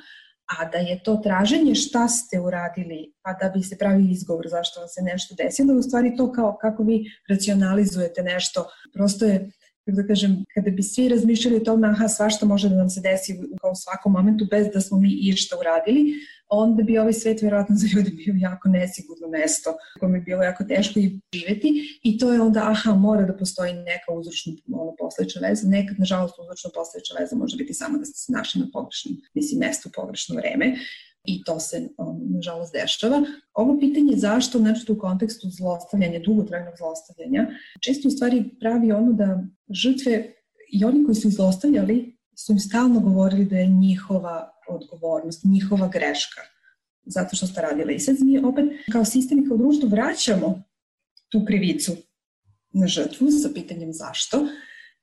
a 0.48 0.66
da 0.70 0.78
je 0.78 1.04
to 1.04 1.16
traženje 1.24 1.76
šta 1.76 2.08
ste 2.08 2.40
uradili, 2.40 3.14
pa 3.22 3.34
da 3.34 3.50
bi 3.50 3.64
se 3.64 3.78
pravi 3.78 4.12
izgovor 4.12 4.48
zašto 4.50 4.80
vam 4.80 4.90
se 4.90 5.02
nešto 5.02 5.36
desilo, 5.36 5.74
u 5.74 5.82
stvari 5.82 6.16
to 6.18 6.32
kao 6.32 6.58
kako 6.62 6.84
vi 6.84 7.06
racionalizujete 7.30 8.24
nešto, 8.24 8.66
prosto 8.94 9.26
je 9.26 9.52
kako 9.88 10.02
da 10.02 10.08
kažem, 10.08 10.46
kada 10.54 10.72
bi 10.72 10.84
svi 10.84 11.10
razmišljali 11.10 11.56
o 11.56 11.60
tome, 11.60 11.88
aha, 11.88 12.08
svašta 12.08 12.46
može 12.46 12.70
da 12.70 12.76
nam 12.76 12.90
se 12.90 13.02
desi 13.02 13.34
u 13.72 13.76
svakom 13.76 14.12
momentu 14.12 14.48
bez 14.52 14.68
da 14.74 14.82
smo 14.82 15.00
mi 15.00 15.12
išta 15.22 15.58
uradili, 15.60 16.14
onda 16.50 16.84
bi 16.84 16.98
ovaj 16.98 17.14
svet 17.14 17.42
verovatno 17.42 17.76
za 17.76 17.88
ljude 17.96 18.10
bio 18.10 18.34
jako 18.38 18.70
nesigurno 18.70 19.28
mesto 19.28 19.70
koje 20.00 20.12
bi 20.12 20.20
bilo 20.22 20.44
jako 20.44 20.64
teško 20.64 21.00
i 21.00 21.20
živeti 21.34 22.00
i 22.04 22.18
to 22.18 22.34
je 22.34 22.42
onda, 22.42 22.62
aha, 22.72 22.96
mora 22.96 23.26
da 23.26 23.38
postoji 23.38 23.74
neka 23.74 24.14
uzročno 24.14 24.54
ono, 24.74 24.96
posledična 25.00 25.48
veza. 25.48 25.68
Nekad, 25.68 26.00
nažalost, 26.00 26.36
uzročno 26.40 26.72
posledična 26.74 27.20
veza 27.20 27.36
može 27.36 27.58
biti 27.58 27.74
samo 27.74 27.98
da 27.98 28.06
ste 28.06 28.18
se 28.18 28.32
našli 28.32 28.62
na 28.62 28.68
pogrešnom, 28.74 29.16
mislim, 29.34 29.60
mestu 29.60 29.90
u 29.90 29.92
pogrešno 29.96 30.36
vreme 30.36 30.78
i 31.28 31.44
to 31.44 31.60
se, 31.60 31.90
nažalost, 32.36 32.74
dešava. 32.74 33.24
Ovo 33.54 33.80
pitanje 33.80 34.18
zašto, 34.18 34.58
znači 34.60 34.92
u 34.92 35.00
kontekstu 35.00 35.48
zlostavljanja, 35.50 36.20
dugotrajnog 36.20 36.74
zlostavljanja, 36.78 37.48
često 37.82 38.08
u 38.08 38.12
stvari 38.12 38.44
pravi 38.60 38.92
ono 38.92 39.14
da 39.14 39.44
žrtve 39.70 40.34
i 40.72 40.86
oni 40.86 41.06
koji 41.06 41.16
su 41.16 41.30
zlostavljali 41.30 42.18
su 42.38 42.52
im 42.52 42.60
stalno 42.60 43.00
govorili 43.00 43.46
da 43.46 43.58
je 43.58 43.68
njihova 43.68 44.52
odgovornost, 44.70 45.44
njihova 45.44 45.88
greška 45.88 46.42
zato 47.06 47.36
što 47.36 47.48
ste 47.48 47.62
radile. 47.62 47.96
I 47.96 48.00
sad 48.00 48.16
mi 48.20 48.40
opet 48.40 48.66
kao 48.92 49.06
sistem 49.06 49.40
i 49.40 49.48
kao 49.48 49.58
društvo 49.58 49.90
vraćamo 49.90 50.64
tu 51.30 51.46
krivicu 51.48 51.96
na 52.74 52.88
žrtvu 52.88 53.32
sa 53.32 53.50
pitanjem 53.54 53.94
zašto 53.94 54.48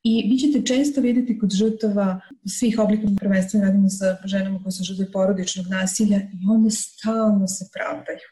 I 0.05 0.29
vi 0.29 0.39
ćete 0.39 0.67
često 0.67 1.01
videti 1.01 1.39
kod 1.39 1.51
žrtava 1.53 2.21
svih 2.47 2.79
oblika 2.79 3.09
prvenstveno 3.21 3.67
radimo 3.67 3.89
sa 3.89 4.17
ženama 4.25 4.63
koje 4.63 4.73
su 4.73 4.85
žrtve 4.85 5.13
porodičnog 5.13 5.67
nasilja 5.67 6.17
i 6.17 6.47
one 6.51 6.71
stalno 6.71 7.47
se 7.47 7.65
pravdaju. 7.73 8.29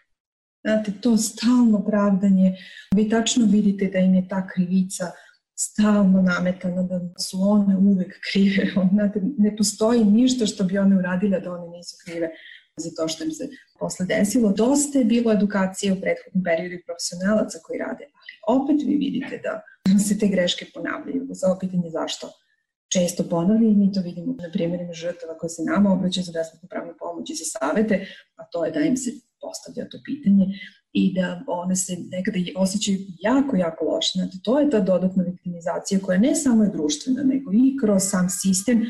Znate, 0.65 0.93
to 1.01 1.17
stalno 1.17 1.85
pravdanje, 1.85 2.57
vi 2.95 3.09
tačno 3.09 3.47
vidite 3.47 3.91
da 3.93 3.99
im 3.99 4.15
je 4.15 4.29
ta 4.29 4.49
krivica 4.49 5.11
stalno 5.55 6.23
nametana, 6.23 6.83
da 6.83 7.01
su 7.19 7.39
one 7.41 7.77
uvek 7.77 8.13
krive. 8.33 8.73
Znate, 8.95 9.21
ne 9.39 9.57
postoji 9.57 10.05
ništa 10.05 10.47
što 10.47 10.65
bi 10.65 10.79
one 10.79 10.97
uradile 10.97 11.41
da 11.41 11.53
one 11.53 11.77
nisu 11.77 11.97
krive 12.05 12.31
za 12.77 12.91
to 12.97 13.09
što 13.09 13.25
im 13.25 13.33
se 13.33 13.49
posle 13.79 14.07
desilo. 14.07 14.53
Dosta 14.53 14.99
je 14.99 15.05
bilo 15.05 15.33
edukacije 15.33 15.93
u 15.93 16.01
prethodnom 16.01 16.45
periodu 16.45 16.77
profesionalaca 16.87 17.59
koji 17.63 17.79
rade, 17.79 18.05
ali 18.47 18.61
opet 18.61 18.77
vi 18.87 18.95
vidite 18.97 19.41
da 19.45 19.55
se 19.99 20.19
te 20.19 20.29
greške 20.29 20.67
ponavljaju. 20.75 21.29
Za 21.31 21.47
ovo 21.47 21.59
pitanje 21.59 21.91
zašto 21.91 22.33
često 22.95 23.23
ponavlja 23.31 23.69
i 23.69 23.75
mi 23.75 23.93
to 23.93 24.01
vidimo 24.01 24.33
na 24.33 24.51
primjerima 24.53 24.93
žrtava 24.93 25.39
koje 25.39 25.51
se 25.51 25.63
nama 25.63 25.93
obraćaju 25.93 26.25
za 26.25 26.33
besplatnu 26.33 26.69
pravnu 26.69 26.95
pomoć 26.99 27.31
i 27.31 27.35
za 27.35 27.45
savete, 27.45 27.95
a 28.37 28.43
to 28.53 28.65
je 28.65 28.71
da 28.71 28.81
im 28.81 28.97
se 28.97 29.11
postavlja 29.41 29.89
to 29.91 29.99
pitanje 30.05 30.47
i 30.93 31.15
da 31.15 31.45
one 31.47 31.77
se 31.77 31.93
nekada 32.11 32.39
osjećaju 32.57 32.99
jako, 33.21 33.57
jako 33.57 33.85
loše. 33.85 34.11
Znači, 34.15 34.37
to 34.45 34.61
je 34.61 34.71
ta 34.71 34.81
dodatna 34.81 35.23
viktimizacija 35.23 36.01
koja 36.01 36.19
ne 36.19 36.35
samo 36.35 36.65
je 36.65 36.71
društvena, 36.71 37.23
nego 37.23 37.53
i 37.53 37.77
kroz 37.81 38.03
sam 38.11 38.31
sistem 38.31 38.87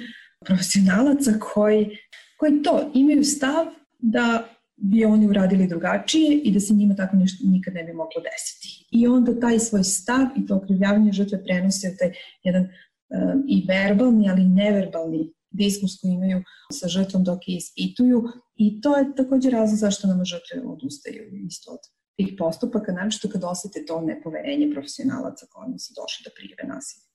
profesionalaca 0.46 1.32
koji, 1.52 1.98
koji 2.42 2.62
to 2.62 2.90
imaju 2.94 3.24
stav 3.24 3.66
da 3.98 4.48
bi 4.76 5.04
oni 5.04 5.26
uradili 5.28 5.66
drugačije 5.66 6.40
i 6.44 6.52
da 6.52 6.60
se 6.60 6.74
njima 6.74 6.94
tako 6.94 7.16
nešto 7.16 7.46
nikad 7.46 7.74
ne 7.74 7.84
bi 7.84 7.92
moglo 7.92 8.22
desiti. 8.30 8.88
I 8.90 9.06
onda 9.06 9.40
taj 9.40 9.58
svoj 9.58 9.84
stav 9.84 10.26
i 10.36 10.46
to 10.46 10.56
okrivljavanje 10.56 11.12
žrtve 11.12 11.44
prenose 11.44 11.90
u 11.94 11.96
taj 11.98 12.12
jedan 12.42 12.62
um, 12.62 13.44
i 13.48 13.66
verbalni, 13.68 14.30
ali 14.30 14.44
neverbalni 14.44 15.32
diskurs 15.50 15.92
koji 16.00 16.12
imaju 16.12 16.42
sa 16.72 16.88
žrtvom 16.88 17.24
dok 17.24 17.48
je 17.48 17.56
ispituju 17.56 18.22
i 18.56 18.80
to 18.80 18.96
je 18.96 19.14
takođe 19.16 19.50
razlog 19.50 19.78
zašto 19.78 20.08
nam 20.08 20.24
žrtve 20.24 20.62
odustaju 20.66 21.22
isto 21.46 21.72
od 21.72 21.82
tih 22.16 22.34
postupaka, 22.38 22.92
naročito 22.92 23.28
kad 23.28 23.44
osete 23.44 23.84
to 23.86 24.00
nepoverenje 24.00 24.70
profesionalaca 24.72 25.46
kojima 25.52 25.78
su 25.78 25.94
došli 26.00 26.24
da 26.24 26.30
prijeve 26.36 26.64
nasilje. 26.74 27.11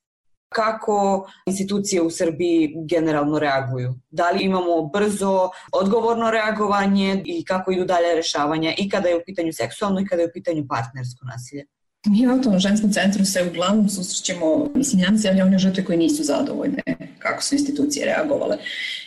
Kako 0.50 1.30
institucije 1.46 2.02
u 2.02 2.10
Srbiji 2.10 2.74
generalno 2.90 3.40
reaguju. 3.40 3.96
Da 4.10 4.30
li 4.30 4.44
imamo 4.44 4.86
brzo, 4.94 5.50
odgovorno 5.72 6.32
reagovanje 6.32 7.24
i 7.26 7.46
kako 7.46 7.72
idu 7.72 7.86
dalje 7.86 8.16
rešavanja 8.16 8.74
i 8.78 8.90
kada 8.90 9.10
je 9.10 9.18
u 9.18 9.22
pitanju 9.26 9.54
seksualno 9.54 10.00
i 10.00 10.06
kada 10.06 10.22
je 10.22 10.28
u 10.28 10.34
pitanju 10.34 10.66
partnersko 10.70 11.26
nasilje. 11.26 11.66
Mi 12.06 12.28
u 12.28 12.32
autonomnom 12.32 12.60
ženskom 12.60 12.92
centru 12.92 13.26
se 13.26 13.50
uglavnom 13.50 13.90
susrećemo, 13.90 14.70
mislim, 14.76 15.02
nam 15.02 15.18
se 15.18 15.28
javlja 15.28 15.46
one 15.46 15.60
žrtve 15.60 15.86
koje 15.86 15.98
nisu 15.98 16.24
zadovoljne 16.24 16.84
kako 17.20 17.44
su 17.44 17.56
institucije 17.56 18.06
reagovale. 18.06 18.58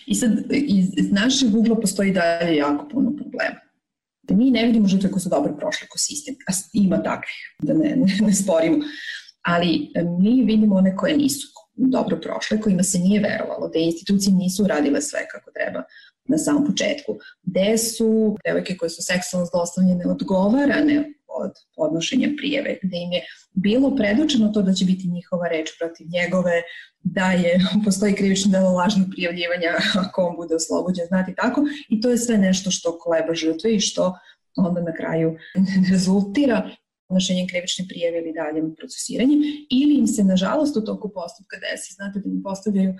I 0.06 0.14
sad, 0.14 0.30
iz 0.50 1.12
našeg 1.12 1.54
ugla 1.54 1.80
postoji 1.80 2.12
dalje 2.12 2.56
jako 2.56 2.88
puno 2.88 3.12
problema. 3.16 3.61
Da 4.23 4.35
mi 4.35 4.50
ne 4.50 4.66
vidimo 4.66 4.88
žrtve 4.88 5.11
koje 5.11 5.20
su 5.20 5.28
dobro 5.28 5.56
prošle 5.56 5.88
ko 5.88 5.99
sistem, 5.99 6.35
a 6.49 6.52
ima 6.73 7.02
takvih, 7.02 7.56
da 7.62 7.75
ne, 7.75 7.97
ne, 7.97 8.18
ne 8.20 8.35
sporimo. 8.35 8.78
Ali 9.42 9.92
mi 10.18 10.44
vidimo 10.44 10.76
one 10.76 10.97
koje 10.97 11.16
nisu 11.16 11.49
dobro 11.76 12.16
prošle, 12.16 12.61
kojima 12.61 12.82
se 12.82 12.99
nije 12.99 13.20
verovalo, 13.20 13.68
da 13.68 13.78
institucije 13.78 14.35
nisu 14.35 14.64
uradile 14.64 15.02
sve 15.02 15.20
kako 15.32 15.50
treba 15.50 15.82
na 16.25 16.38
samom 16.38 16.66
početku, 16.66 17.18
gde 17.42 17.78
su 17.78 18.37
devojke 18.44 18.76
koje 18.76 18.90
su 18.90 19.02
seksualno 19.02 19.47
zlostavljene 19.47 20.06
odgovarane 20.06 21.12
od 21.28 21.52
podnošenja 21.76 22.28
prijeve, 22.38 22.78
gde 22.82 22.97
im 22.97 23.12
je 23.12 23.23
bilo 23.52 23.97
predočeno 23.97 24.49
to 24.49 24.62
da 24.62 24.73
će 24.73 24.85
biti 24.85 25.09
njihova 25.09 25.49
reč 25.49 25.68
protiv 25.78 26.06
njegove, 26.12 26.62
da 27.02 27.32
je, 27.32 27.61
postoji 27.85 28.14
krivično 28.14 28.50
delo 28.50 28.70
lažnog 28.70 29.06
prijavljivanja 29.11 29.70
ako 29.94 30.23
on 30.23 30.37
bude 30.37 30.54
oslobođen, 30.54 31.06
znati 31.06 31.35
tako, 31.35 31.64
i 31.88 32.00
to 32.00 32.11
je 32.11 32.18
sve 32.18 32.38
nešto 32.38 32.70
što 32.70 32.99
koleba 32.99 33.35
žrtve 33.35 33.75
i 33.75 33.80
što 33.80 34.14
onda 34.56 34.80
na 34.80 34.92
kraju 34.92 35.37
rezultira 35.92 36.70
podnošenjem 37.11 37.49
krivične 37.52 37.85
prijeve 37.90 38.17
ili 38.23 38.33
daljem 38.43 38.75
procesiranjem, 38.79 39.40
ili 39.81 39.95
im 40.02 40.07
se, 40.07 40.23
nažalost, 40.25 40.76
u 40.76 40.85
toku 40.90 41.07
postupka 41.19 41.57
desi, 41.64 41.95
znate 41.99 42.17
da 42.23 42.29
im 42.31 42.43
postavljaju 42.43 42.93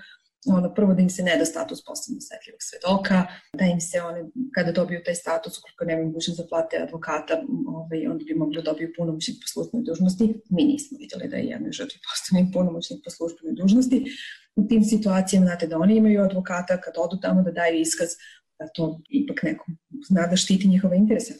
ono, 0.57 0.73
prvo 0.73 0.93
da 0.93 1.01
im 1.01 1.09
se 1.09 1.23
ne 1.23 1.35
da 1.37 1.45
status 1.45 1.79
posebno 1.85 2.17
osetljivog 2.23 2.61
svedoka, 2.67 3.19
da 3.59 3.65
im 3.65 3.81
se 3.81 3.97
one, 4.09 4.21
kada 4.55 4.71
dobiju 4.71 4.99
taj 5.05 5.15
status, 5.15 5.53
ukoliko 5.59 5.85
nema 5.85 6.03
mogućnost 6.03 6.39
da 6.39 6.47
plate 6.51 6.75
advokata, 6.85 7.33
ovaj, 7.77 8.07
onda 8.11 8.23
bi 8.25 8.39
mogli 8.41 8.55
da 8.55 8.69
dobiju 8.69 8.93
punomoćnik 8.97 9.37
po 9.41 9.47
službenoj 9.53 9.83
dužnosti. 9.89 10.25
Mi 10.55 10.63
nismo 10.71 10.97
videli 11.03 11.27
da 11.31 11.35
je 11.37 11.45
jednoj 11.53 11.71
žrtvi 11.79 11.99
postavljen 12.07 12.51
punomoćnik 12.55 12.99
po 13.05 13.09
službenoj 13.17 13.53
dužnosti. 13.61 13.97
U 14.55 14.67
tim 14.69 14.83
situacijama, 14.83 15.45
znate, 15.45 15.67
da 15.67 15.77
oni 15.77 15.95
imaju 15.97 16.21
advokata, 16.21 16.81
kad 16.81 16.93
odu 16.97 17.17
tamo 17.21 17.41
da 17.41 17.51
daju 17.51 17.75
iskaz, 17.79 18.09
da 18.61 18.67
to 18.75 18.99
ipak 19.09 19.43
neko 19.43 19.65
zna 20.07 20.27
da 20.27 20.35
štiti 20.35 20.67
njihove 20.67 20.97
interese. 20.97 21.33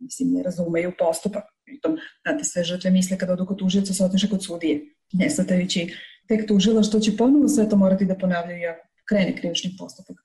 Mislim, 0.00 0.32
ne 0.32 0.42
razumeju 0.42 0.92
postupak. 0.98 1.44
Pritom, 1.64 1.98
znate, 2.22 2.44
sve 2.44 2.64
žrtve 2.64 2.90
misle 2.90 3.18
kada 3.18 3.32
odu 3.32 3.46
kod 3.46 3.58
tužioca, 3.58 3.94
se 3.94 4.04
otiše 4.04 4.28
kod 4.28 4.44
sudije. 4.44 4.80
Ne 5.12 5.30
svatajući 5.30 5.94
tek 6.28 6.46
tužila 6.48 6.82
što 6.82 7.00
će 7.00 7.16
ponovo 7.16 7.48
sve 7.48 7.68
to 7.68 7.76
morati 7.76 8.04
da 8.04 8.14
ponavljaju 8.14 8.70
ako 8.70 8.86
krene 9.08 9.36
krivični 9.36 9.74
postupak. 9.78 10.16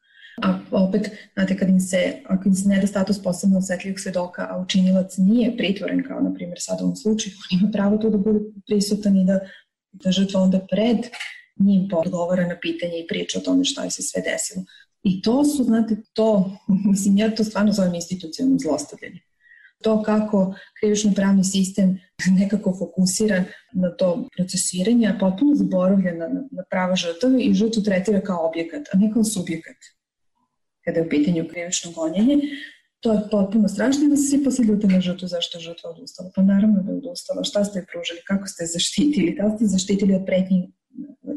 A 0.44 0.60
opet, 0.72 1.10
znate, 1.34 1.58
kad 1.58 1.70
im 1.70 1.80
se, 1.80 2.14
ako 2.26 2.50
im 2.50 2.56
se 2.56 2.70
ne 2.70 2.80
da 2.82 2.88
status 2.88 3.24
posebno 3.24 3.58
osetljivog 3.58 4.00
svedoka, 4.00 4.48
a 4.50 4.62
učinilac 4.62 5.18
nije 5.18 5.58
pritvoren, 5.58 6.04
kao 6.08 6.22
na 6.22 6.34
primjer 6.34 6.58
sad 6.62 6.82
u 6.82 6.84
ovom 6.84 6.96
slučaju, 6.96 7.36
on 7.36 7.60
ima 7.60 7.72
pravo 7.72 7.98
tu 7.98 8.10
da 8.10 8.18
bude 8.18 8.40
prisutan 8.68 9.18
i 9.18 9.26
da, 9.26 9.40
da 9.92 10.12
žrtva 10.12 10.42
onda 10.42 10.60
pred 10.72 10.98
njim 11.60 11.90
odgovara 11.94 12.48
na 12.48 12.58
pitanje 12.62 13.00
i 13.00 13.08
priča 13.08 13.40
o 13.40 13.42
tome 13.42 13.66
šta 13.66 13.84
je 13.84 13.92
se 13.92 14.02
sve 14.02 14.22
desilo. 14.22 14.64
I 15.04 15.22
to 15.22 15.46
su, 15.46 15.64
znate, 15.64 15.96
to, 16.14 16.58
mislim, 16.90 17.18
ja 17.18 17.36
to 17.36 17.44
stvarno 17.44 17.72
zovem 17.72 17.96
institucionalno 17.96 18.60
zlostavljanje 18.60 19.20
to 19.84 20.04
kako 20.04 20.56
krivično 20.80 21.14
pravni 21.16 21.44
sistem 21.44 22.00
nekako 22.40 22.76
fokusiran 22.80 23.46
na 23.74 23.90
to 23.92 24.28
procesiranje, 24.36 25.08
a 25.08 25.18
potpuno 25.20 25.56
zaboravlja 25.56 26.14
na, 26.14 26.28
na 26.52 26.64
prava 26.70 26.96
žrtave 26.96 27.42
i 27.42 27.54
žrtvu 27.54 27.84
tretira 27.84 28.22
kao 28.22 28.48
objekat, 28.48 28.88
a 28.94 28.98
ne 28.98 29.12
kao 29.14 29.24
subjekat. 29.24 29.76
Kada 30.86 31.00
je 31.00 31.06
u 31.06 31.10
pitanju 31.10 31.48
krivično 31.50 31.92
gonjenje, 31.92 32.38
to 33.00 33.14
je 33.14 33.20
potpuno 33.32 33.68
strašno 33.68 34.08
da 34.10 34.16
se 34.16 34.24
svi 34.24 34.44
posle 34.44 34.66
ljute 34.66 34.88
na 34.88 35.02
žrtvu 35.02 35.28
zašto 35.28 35.58
je 35.58 35.62
žrtva 35.62 35.90
odustala. 35.90 36.32
Pa 36.36 36.42
naravno 36.42 36.84
da 36.84 36.92
je 36.92 36.98
odustala. 36.98 37.44
Šta 37.44 37.64
ste 37.66 37.86
pružili, 37.92 38.20
kako 38.28 38.48
ste 38.48 38.66
zaštitili, 38.66 39.36
da 39.40 39.56
ste 39.56 39.66
zaštitili 39.66 40.16
od 40.16 40.26
pretnji 40.26 40.72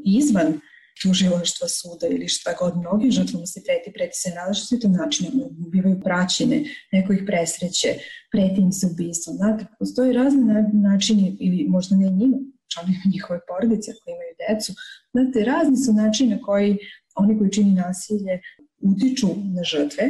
izvan 0.05 0.61
tužilaštva 1.03 1.69
suda 1.69 2.07
ili 2.07 2.29
šta 2.29 2.55
god 2.59 2.77
mnogim 2.77 3.11
žrtvama 3.11 3.47
se 3.47 3.63
preti, 3.65 3.93
preti 3.93 4.17
se 4.23 4.31
različitim 4.31 4.93
načinima, 4.93 5.45
bivaju 5.73 6.01
praćene, 6.05 6.65
neko 6.93 7.13
ih 7.13 7.23
presreće, 7.27 7.89
preti 8.33 8.61
im 8.61 8.73
se 8.73 8.87
ubistvom. 8.87 9.37
Znate, 9.37 9.67
postoje 9.79 10.13
razni 10.13 10.43
načini, 10.73 11.37
ili 11.41 11.67
možda 11.69 11.97
ne 11.97 12.11
njima, 12.11 12.37
članovi 12.73 12.97
njihove 13.15 13.41
porodice 13.49 13.91
koji 14.01 14.13
imaju 14.15 14.33
decu, 14.43 14.73
znate, 15.13 15.45
razni 15.45 15.77
su 15.77 15.93
načini 15.93 16.31
na 16.31 16.41
koji 16.43 16.79
oni 17.15 17.39
koji 17.39 17.53
čini 17.53 17.75
nasilje 17.75 18.41
utiču 18.81 19.27
na 19.57 19.63
žrtve, 19.65 20.05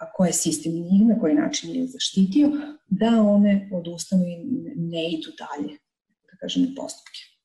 a 0.00 0.12
koje 0.12 0.32
sistem 0.32 0.72
njih 0.72 1.06
na 1.06 1.20
koji 1.20 1.34
način 1.34 1.70
je 1.70 1.86
zaštitio, 1.86 2.50
da 2.86 3.22
one 3.22 3.70
odustanu 3.72 4.24
i 4.24 4.36
ne 4.76 5.10
idu 5.12 5.30
dalje, 5.42 5.72
da 6.28 6.38
kažem, 6.40 6.74
postupke. 6.76 7.35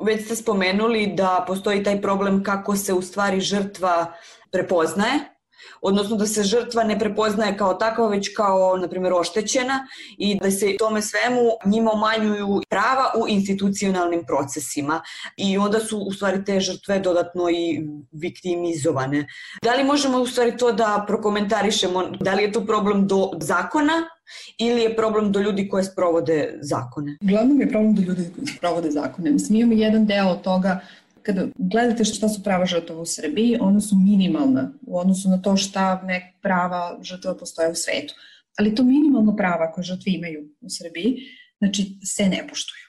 Već 0.00 0.24
ste 0.24 0.36
spomenuli 0.36 1.06
da 1.06 1.44
postoji 1.46 1.82
taj 1.82 2.00
problem 2.02 2.42
kako 2.44 2.76
se 2.76 2.92
u 2.92 3.02
stvari 3.02 3.40
žrtva 3.40 4.12
prepoznaje, 4.52 5.20
odnosno 5.82 6.16
da 6.16 6.26
se 6.26 6.42
žrtva 6.42 6.84
ne 6.84 6.98
prepoznaje 6.98 7.56
kao 7.56 7.74
takva, 7.74 8.08
već 8.08 8.34
kao, 8.36 8.76
na 8.76 8.88
primjer, 8.88 9.12
oštećena 9.12 9.86
i 10.18 10.38
da 10.40 10.50
se 10.50 10.76
tome 10.78 11.02
svemu 11.02 11.40
njima 11.66 11.92
umanjuju 11.92 12.60
prava 12.68 13.12
u 13.22 13.28
institucionalnim 13.28 14.24
procesima 14.26 15.02
i 15.36 15.58
onda 15.58 15.80
su 15.80 15.98
u 15.98 16.12
stvari 16.12 16.44
te 16.44 16.60
žrtve 16.60 16.98
dodatno 17.00 17.50
i 17.50 17.88
viktimizovane. 18.12 19.26
Da 19.62 19.74
li 19.74 19.84
možemo 19.84 20.18
u 20.18 20.26
stvari 20.26 20.56
to 20.56 20.72
da 20.72 21.04
prokomentarišemo? 21.06 22.04
Da 22.20 22.34
li 22.34 22.42
je 22.42 22.52
to 22.52 22.66
problem 22.66 23.06
do 23.06 23.30
zakona 23.40 23.92
ili 24.58 24.82
je 24.82 24.96
problem 24.96 25.32
do 25.32 25.40
ljudi 25.40 25.68
koje 25.68 25.84
sprovode 25.84 26.58
zakone? 26.62 27.16
Glavnom 27.20 27.60
je 27.60 27.68
problem 27.68 27.94
do 27.94 28.02
ljudi 28.02 28.30
koji 28.34 28.46
sprovode 28.46 28.90
zakone. 28.90 29.30
Mislim, 29.30 29.58
imamo 29.58 29.72
jedan 29.72 30.06
deo 30.06 30.28
od 30.28 30.42
toga 30.42 30.80
kada 31.22 31.46
gledate 31.56 32.04
šta 32.04 32.28
su 32.28 32.42
prava 32.42 32.66
žrtava 32.66 33.00
u 33.00 33.06
Srbiji, 33.06 33.58
ona 33.60 33.80
su 33.80 33.96
minimalna 33.96 34.72
u 34.82 34.98
odnosu 34.98 35.28
na 35.28 35.42
to 35.42 35.56
šta 35.56 36.02
nek 36.02 36.22
prava 36.42 36.98
žrtava 37.02 37.36
postoje 37.36 37.70
u 37.70 37.74
svetu. 37.74 38.14
Ali 38.58 38.74
to 38.74 38.82
minimalno 38.84 39.36
prava 39.36 39.72
koje 39.72 39.84
žrtve 39.84 40.12
imaju 40.12 40.48
u 40.60 40.68
Srbiji, 40.68 41.16
znači 41.58 41.98
se 42.04 42.28
ne 42.28 42.46
poštuju. 42.48 42.86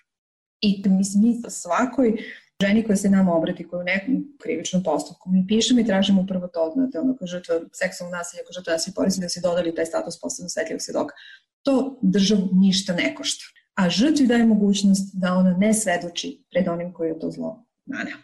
I 0.62 0.84
mislim, 0.86 1.24
mi 1.24 1.42
svakoj 1.50 2.18
ženi 2.62 2.84
koja 2.84 2.96
se 2.96 3.10
nama 3.10 3.34
obrati, 3.34 3.68
koja 3.68 3.80
u 3.80 3.84
nekom 3.84 4.16
krivičnom 4.42 4.84
postupku, 4.84 5.30
mi 5.30 5.46
pišemo 5.48 5.80
i 5.80 5.86
tražimo 5.86 6.22
upravo 6.22 6.48
to, 6.48 6.72
znate, 6.74 7.00
ono 7.00 7.16
kao 7.18 7.28
žrtva 7.28 7.56
seksualnog 7.74 8.18
nasilja, 8.18 8.44
kao 8.44 8.54
žrtva 8.54 8.74
nasilja 8.74 8.94
porisi 8.96 9.22
da 9.22 9.30
se 9.30 9.42
dodali 9.42 9.76
taj 9.76 9.86
status 9.86 10.22
posebno 10.22 10.50
svetljivog 10.50 10.82
svedoka. 10.82 11.14
To 11.62 12.00
državu 12.02 12.50
ništa 12.54 12.94
ne 12.94 13.16
košta. 13.16 13.46
A 13.76 13.90
žrtvi 13.90 14.28
daje 14.28 14.46
mogućnost 14.46 15.16
da 15.16 15.34
ona 15.34 15.58
ne 15.58 15.74
svedoči 15.74 16.44
pred 16.52 16.68
onim 16.68 16.94
koji 16.94 17.10
je 17.10 17.20
to 17.20 17.32
zlo 17.32 17.66
naneo. 17.92 18.18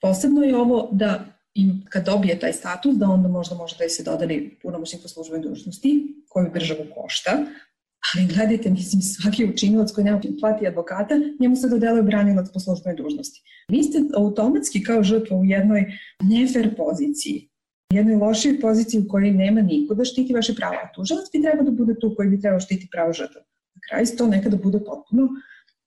Posebno 0.00 0.42
je 0.42 0.56
ovo 0.56 0.88
da 0.92 1.24
im 1.54 1.84
kad 1.88 2.04
dobije 2.04 2.38
taj 2.38 2.52
status, 2.52 2.96
da 2.96 3.06
onda 3.06 3.28
možda 3.28 3.54
može 3.54 3.76
da 3.78 3.88
se 3.88 4.02
dodali 4.02 4.58
punomoćnik 4.62 5.02
po 5.02 5.08
službenoj 5.08 5.48
dužnosti, 5.48 5.90
koju 6.28 6.50
državu 6.54 6.84
košta, 6.94 7.30
ali 8.14 8.26
gledajte, 8.26 8.70
mislim, 8.70 9.02
svaki 9.02 9.44
učinilac 9.44 9.92
koji 9.92 10.04
nema 10.04 10.20
plati 10.40 10.66
advokata, 10.66 11.14
njemu 11.40 11.56
se 11.56 11.68
dodeluje 11.68 12.02
branilac 12.02 12.48
po 12.52 12.60
službenoj 12.60 12.96
dužnosti. 12.96 13.42
Vi 13.68 13.82
ste 13.82 13.98
automatski 14.16 14.82
kao 14.82 15.02
žrtva 15.02 15.36
u 15.36 15.44
jednoj 15.44 15.92
nefer 16.22 16.76
poziciji, 16.76 17.50
jednoj 17.92 18.16
lošoj 18.16 18.60
poziciji 18.60 19.00
u 19.00 19.08
kojoj 19.08 19.30
nema 19.30 19.60
niko 19.60 19.94
da 19.94 20.04
štiti 20.04 20.34
vaše 20.34 20.54
prava. 20.54 20.76
A 20.84 20.92
tužilac 20.94 21.24
bi 21.32 21.42
trebao 21.42 21.64
da 21.64 21.70
bude 21.70 21.98
tu 22.00 22.14
koji 22.16 22.28
bi 22.28 22.40
trebao 22.40 22.60
štiti 22.60 22.88
pravo 22.92 23.12
žrtva. 23.12 23.40
Na 23.74 23.80
kraju 23.88 24.06
to 24.18 24.26
nekada 24.26 24.56
bude 24.56 24.78
potpuno 24.78 25.28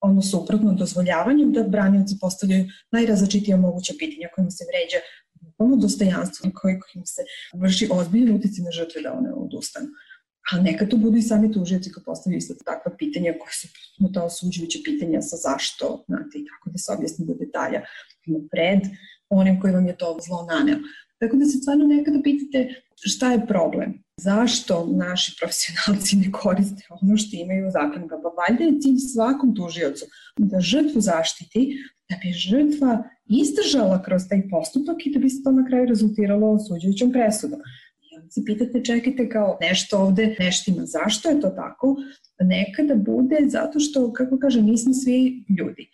ono 0.03 0.21
suprotno 0.21 0.73
dozvoljavanjem 0.73 1.51
da 1.51 1.63
branioci 1.63 2.17
postavljaju 2.21 2.65
najrazličitija 2.91 3.57
moguća 3.57 3.93
pitanja 3.99 4.29
kojima 4.35 4.51
se 4.51 4.63
vređa 4.69 4.99
ono 5.57 5.75
dostojanstvo 5.75 6.51
koji, 6.55 6.79
kojim 6.79 7.05
se 7.05 7.21
vrši 7.61 7.87
ozbiljno 7.91 8.35
utici 8.35 8.61
na 8.61 8.71
žrtve 8.71 9.01
da 9.01 9.13
one 9.13 9.33
odustanu. 9.33 9.87
A 10.51 10.61
neka 10.61 10.85
to 10.85 10.97
budu 10.97 11.17
i 11.17 11.21
sami 11.21 11.51
tužioci 11.51 11.91
koji 11.91 12.03
postavljaju 12.03 12.37
isto 12.37 12.53
takva 12.65 12.91
pitanja 12.97 13.31
koje 13.39 13.53
su 13.59 13.67
no, 13.99 14.09
ta 14.13 14.23
osuđujuća 14.23 14.79
pitanja 14.85 15.21
sa 15.21 15.35
zašto, 15.47 16.03
znate, 16.07 16.33
i 16.39 16.45
kako 16.51 16.69
da 16.69 16.77
se 16.77 16.91
objasni 16.97 17.25
do 17.25 17.33
detalja 17.33 17.81
pred 18.51 18.81
onim 19.29 19.59
koji 19.61 19.73
vam 19.73 19.87
je 19.87 19.97
to 19.97 20.17
zlo 20.25 20.45
naneo. 20.51 20.79
Tako 21.19 21.35
da 21.37 21.45
se 21.45 21.57
stvarno 21.57 21.85
nekada 21.87 22.19
pitate 22.23 22.59
šta 23.09 23.31
je 23.31 23.47
problem 23.47 24.03
zašto 24.17 24.89
naši 24.95 25.35
profesionalci 25.39 26.15
ne 26.15 26.31
koriste 26.31 26.83
ono 26.89 27.17
što 27.17 27.35
imaju 27.35 27.67
u 27.67 27.71
zakonu. 27.71 28.07
Pa 28.07 28.29
valjda 28.41 28.63
je 28.63 28.81
cilj 28.81 28.97
svakom 29.13 29.55
tužiocu 29.55 30.05
da 30.37 30.59
žrtvu 30.59 31.01
zaštiti, 31.01 31.77
da 32.09 32.15
bi 32.21 32.31
žrtva 32.31 33.03
izdržala 33.25 34.03
kroz 34.03 34.21
taj 34.29 34.49
postupak 34.49 35.05
i 35.05 35.11
da 35.13 35.19
bi 35.19 35.29
se 35.29 35.43
to 35.43 35.51
na 35.51 35.65
kraju 35.67 35.85
rezultiralo 35.85 36.51
osuđujućom 36.51 37.11
presudom. 37.11 37.59
I 38.01 38.17
onda 38.17 38.29
se 38.29 38.41
pitate, 38.45 38.83
čekajte 38.83 39.29
kao 39.29 39.57
nešto 39.61 39.97
ovde 39.97 40.35
neštima. 40.39 40.85
Zašto 40.85 41.29
je 41.29 41.41
to 41.41 41.49
tako? 41.49 41.95
Nekada 42.39 42.95
bude 42.95 43.37
zato 43.47 43.79
što, 43.79 44.13
kako 44.13 44.37
kaže, 44.39 44.61
nismo 44.61 44.93
svi 44.93 45.45
ljudi. 45.59 45.89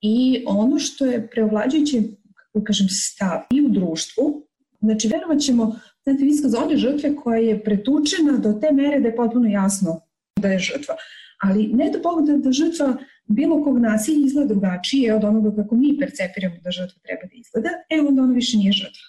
I 0.00 0.44
ono 0.46 0.78
što 0.78 1.06
je 1.06 1.28
preovlađujući, 1.30 2.16
kako 2.34 2.64
kažem, 2.64 2.86
stav 2.90 3.40
i 3.50 3.60
u 3.60 3.68
društvu, 3.68 4.48
znači 4.80 5.08
verovat 5.08 5.40
ćemo, 5.40 5.76
znate, 6.04 6.26
iskaz 6.26 6.54
one 6.54 6.76
žrtve 6.76 7.16
koja 7.16 7.38
je 7.38 7.64
pretučena 7.64 8.38
do 8.38 8.52
te 8.52 8.72
mere 8.72 9.00
da 9.00 9.08
je 9.08 9.16
potpuno 9.16 9.48
jasno 9.48 10.00
da 10.40 10.48
je 10.48 10.58
žrtva. 10.58 10.94
Ali 11.42 11.66
ne 11.66 11.90
da 11.90 11.98
Bog 11.98 12.26
da, 12.26 12.36
da 12.36 12.52
žrtva 12.52 12.96
bilo 13.26 13.64
kog 13.64 13.78
nasilja 13.78 14.26
izgleda 14.26 14.48
drugačije 14.48 15.14
od 15.14 15.24
onoga 15.24 15.62
kako 15.62 15.76
mi 15.76 15.98
percepiramo 15.98 16.56
da 16.64 16.70
žrtva 16.70 17.00
treba 17.02 17.22
da 17.22 17.34
izgleda, 17.34 17.68
e 17.90 18.00
onda 18.08 18.22
ona 18.22 18.34
više 18.34 18.56
nije 18.56 18.72
žrtva. 18.72 19.06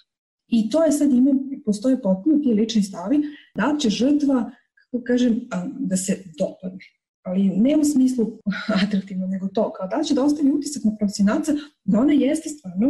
I 0.48 0.70
to 0.70 0.84
je 0.84 0.92
sad 0.92 1.12
ima, 1.12 1.30
postoje 1.64 2.02
potpuno 2.02 2.38
ti 2.38 2.52
lični 2.52 2.82
stavi, 2.82 3.20
da 3.54 3.76
će 3.80 3.90
žrtva, 3.90 4.50
kako 4.74 5.04
kažem, 5.04 5.40
da 5.78 5.96
se 5.96 6.24
dopadne. 6.38 6.84
Ali 7.22 7.48
ne 7.48 7.76
u 7.76 7.84
smislu 7.84 8.26
atraktivno, 8.86 9.26
nego 9.26 9.48
to, 9.48 9.72
kao 9.72 9.88
da 9.88 10.02
će 10.02 10.14
da 10.14 10.24
ostavi 10.24 10.50
utisak 10.50 10.84
na 10.84 10.96
profesionalca 10.98 11.52
da 11.84 12.00
ona 12.00 12.12
jeste 12.12 12.48
stvarno 12.48 12.88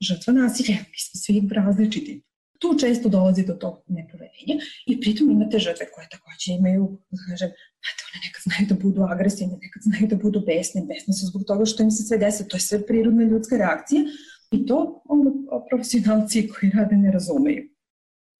žrtva 0.00 0.32
nasilja. 0.32 0.74
Mi 0.74 0.98
smo 0.98 1.20
svi 1.20 1.48
različiti. 1.50 2.22
Tu 2.58 2.74
često 2.80 3.08
dolazi 3.08 3.46
do 3.46 3.54
tog 3.54 3.82
nepoverenja 3.86 4.56
i 4.86 5.00
pritom 5.00 5.30
imate 5.30 5.58
žrtve 5.58 5.86
koje 5.94 6.08
takođe 6.10 6.52
imaju, 6.58 6.98
da 7.10 7.18
kažem, 7.30 7.50
Znate, 7.82 8.02
one 8.08 8.18
nekad 8.26 8.42
znaju 8.46 8.64
da 8.70 8.76
budu 8.84 9.00
agresivne, 9.02 9.56
nekad 9.66 9.82
znaju 9.82 10.06
da 10.08 10.16
budu 10.16 10.40
besne, 10.46 10.80
besne 10.88 11.14
su 11.14 11.26
zbog 11.26 11.42
toga 11.46 11.64
što 11.64 11.82
im 11.82 11.90
se 11.90 12.02
sve 12.02 12.18
desi, 12.18 12.48
to 12.48 12.56
je 12.56 12.60
sve 12.60 12.86
prirodna 12.86 13.24
ljudska 13.24 13.56
reakcija 13.56 14.02
i 14.50 14.66
to 14.66 15.02
ono, 15.04 15.30
profesionalci 15.70 16.48
koji 16.48 16.72
rade 16.72 16.96
ne 16.96 17.12
razumeju. 17.12 17.77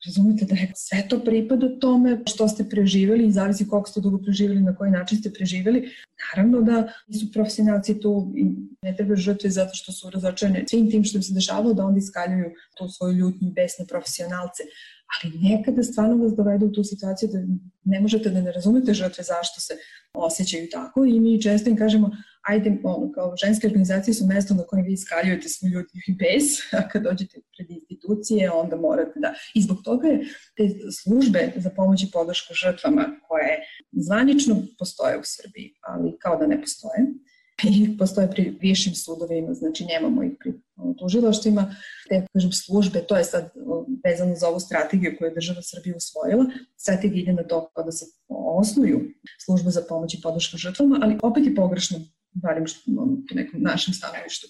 Razumete 0.07 0.45
da 0.45 0.55
je 0.55 0.73
sve 0.77 1.09
to 1.09 1.21
pripada 1.25 1.79
tome 1.81 2.23
što 2.27 2.49
ste 2.49 2.69
preživjeli 2.69 3.27
i 3.27 3.33
zavisi 3.33 3.69
koliko 3.69 3.91
ste 3.91 4.01
dugo 4.01 4.19
preživjeli, 4.19 4.63
na 4.63 4.77
koji 4.77 4.91
način 4.91 5.19
ste 5.19 5.33
preživjeli. 5.33 5.91
Naravno 6.27 6.63
da 6.63 6.93
su 7.19 7.33
profesionalci 7.33 8.01
tu 8.01 8.33
i 8.37 8.45
ne 8.83 8.97
treba 8.97 9.17
žrtve 9.17 9.51
zato 9.51 9.71
što 9.75 9.93
su 9.93 10.11
razočene 10.11 10.65
svim 10.71 10.91
tim 10.91 11.05
što 11.05 11.19
im 11.19 11.23
se 11.23 11.35
dešavalo 11.35 11.75
da 11.75 11.85
onda 11.85 11.99
iskaljuju 11.99 12.51
tu 12.77 12.89
svoju 12.89 13.13
ljutnju 13.13 13.49
i 13.49 13.53
besne 13.53 13.87
profesionalce 13.87 14.63
ali 15.15 15.39
nekada 15.39 15.83
stvarno 15.83 16.17
vas 16.17 16.33
dovede 16.37 16.65
u 16.65 16.73
tu 16.73 16.85
situaciju 16.85 17.29
da 17.33 17.39
ne 17.85 18.01
možete 18.01 18.31
da 18.31 18.41
ne 18.41 18.53
razumete 18.53 18.95
žrtve 18.95 19.25
zašto 19.25 19.61
se 19.61 19.75
osjećaju 20.15 20.69
tako 20.71 21.05
i 21.05 21.21
mi 21.21 21.43
često 21.43 21.71
im 21.71 21.77
kažemo 21.77 22.11
ajde, 22.49 22.79
ono, 22.85 23.13
kao 23.13 23.35
ženske 23.45 23.67
organizacije 23.67 24.15
su 24.15 24.27
mesto 24.27 24.55
na 24.55 24.63
kojem 24.63 24.85
vi 24.87 24.93
iskaljujete 24.93 25.49
svoj 25.49 25.71
ljudi 25.71 25.95
i 26.07 26.13
bes, 26.21 26.47
a 26.79 26.89
kad 26.89 27.03
dođete 27.03 27.41
pred 27.57 27.71
institucije, 27.71 28.51
onda 28.51 28.77
morate 28.77 29.21
da... 29.21 29.35
I 29.55 29.63
zbog 29.63 29.79
toga 29.85 30.09
je 30.09 30.19
te 30.57 30.65
službe 31.03 31.53
za 31.57 31.71
pomoć 31.71 32.03
i 32.03 32.11
podršku 32.13 32.55
žrtvama 32.55 33.05
koje 33.29 33.53
zvanično 33.93 34.63
postoje 34.79 35.19
u 35.19 35.23
Srbiji, 35.25 35.75
ali 35.81 36.17
kao 36.19 36.37
da 36.37 36.47
ne 36.47 36.61
postoje, 36.61 37.01
i 37.75 37.97
postoje 37.99 38.31
pri 38.31 38.59
višim 38.61 38.95
sudovima, 38.95 39.55
znači 39.55 39.85
nemamo 39.85 40.23
ih 40.23 40.33
pri 40.41 40.53
tužilaštvima, 40.99 41.75
te 42.09 42.27
kažem, 42.33 42.53
službe, 42.53 43.01
to 43.01 43.17
je 43.17 43.25
sad 43.25 43.51
vezano 44.05 44.35
za 44.37 44.49
ovu 44.49 44.61
strategiju 44.61 45.15
koju 45.19 45.29
je 45.29 45.35
država 45.35 45.63
Srbija 45.63 45.97
usvojila, 45.97 46.45
strategija 46.77 47.23
ide 47.23 47.33
na 47.33 47.43
to 47.43 47.71
da 47.85 47.93
se 47.93 48.07
osnuju 48.29 49.01
službe 49.45 49.71
za 49.71 49.83
pomoć 49.89 50.15
i 50.15 50.23
podršku 50.23 50.57
žrtvama, 50.57 50.99
ali 51.03 51.19
opet 51.23 51.47
je 51.47 51.55
pogrešno, 51.55 51.99
barem 52.33 52.65
u 52.87 53.35
nekom 53.35 53.63
našem 53.63 53.95
stanovištu, 53.95 54.47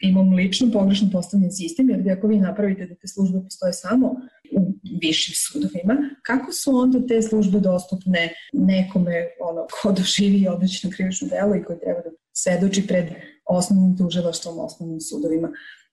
imam 0.00 0.32
lično 0.32 0.72
pogrešno 0.72 1.08
postavljen 1.12 1.52
sistem, 1.52 1.90
jer 1.90 2.18
ako 2.18 2.26
vi 2.26 2.38
napravite 2.38 2.86
da 2.86 2.94
te 2.94 3.08
službe 3.08 3.40
postoje 3.42 3.72
samo 3.72 4.06
u 4.52 4.74
višim 5.02 5.34
sudovima, 5.36 5.96
kako 6.22 6.52
su 6.52 6.76
onda 6.76 7.06
te 7.06 7.22
službe 7.22 7.60
dostupne 7.60 8.32
nekome 8.52 9.26
ono, 9.40 9.66
ko 9.82 9.92
doživi 9.92 10.48
odrećeno 10.48 10.92
krivično 10.96 11.28
delo 11.28 11.56
i 11.56 11.64
koji 11.64 11.78
treba 11.78 12.00
da 12.00 12.10
svedoči 12.32 12.86
pred 12.86 13.06
osnovnim 13.44 13.96
tužilaštvom, 13.98 14.58
osnovnim 14.58 15.00
sudovima. 15.00 15.48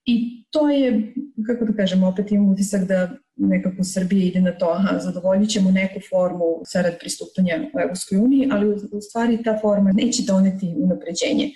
I 0.06 0.44
to 0.52 0.70
je, 0.70 1.14
kako 1.48 1.66
da 1.66 1.74
kažem, 1.74 2.04
opet 2.04 2.32
imam 2.32 2.50
utisak 2.50 2.88
da 2.88 3.10
nekako 3.36 3.84
Srbija 3.84 4.26
ide 4.26 4.42
na 4.42 4.58
to, 4.58 4.70
aha, 4.70 5.00
zadovoljit 5.00 5.50
ćemo 5.50 5.72
neku 5.72 6.00
formu 6.10 6.46
sarad 6.66 7.00
pristupanja 7.00 7.70
u 7.74 7.80
Evropskoj 7.80 8.18
uniji, 8.18 8.50
ali 8.52 8.70
u 8.92 9.02
stvari 9.02 9.44
ta 9.44 9.60
forma 9.62 9.92
neće 9.92 10.24
doneti 10.28 10.74
unapređenje 10.78 11.52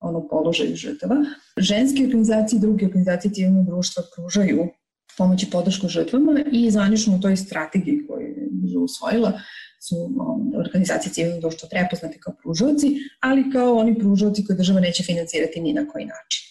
ono 0.00 0.28
položaju 0.28 0.76
žrtava. 0.76 1.16
Ženske 1.58 2.04
organizacije 2.04 2.56
i 2.56 2.60
druge 2.60 2.86
organizacije 2.86 3.32
civilnog 3.34 3.66
društva 3.66 4.02
pružaju 4.16 4.68
pomoć 5.18 5.42
i 5.42 5.50
podršku 5.50 5.88
žrtvama 5.88 6.40
i 6.52 6.70
zvanično 6.70 7.16
u 7.16 7.20
toj 7.20 7.36
strategiji 7.36 8.06
koju 8.08 8.26
je 8.62 8.78
usvojila 8.78 9.40
su 9.80 9.96
organizacije 10.66 11.12
civilnog 11.12 11.40
društva 11.40 11.68
prepoznate 11.68 12.18
kao 12.20 12.34
pružavci, 12.42 12.86
ali 13.20 13.50
kao 13.52 13.76
oni 13.76 13.98
pružavci 13.98 14.44
koje 14.44 14.56
država 14.56 14.80
neće 14.80 15.02
financirati 15.02 15.60
ni 15.60 15.72
na 15.72 15.88
koji 15.88 16.04
način. 16.04 16.42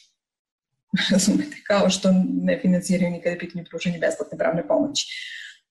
Razumete, 1.12 1.56
kao 1.68 1.90
što 1.90 2.12
ne 2.42 2.60
financiraju 2.62 3.12
nikada 3.12 3.38
pitanje 3.40 3.66
pružanja 3.70 4.00
besplatne 4.00 4.38
pravne 4.38 4.68
pomoći. 4.68 5.06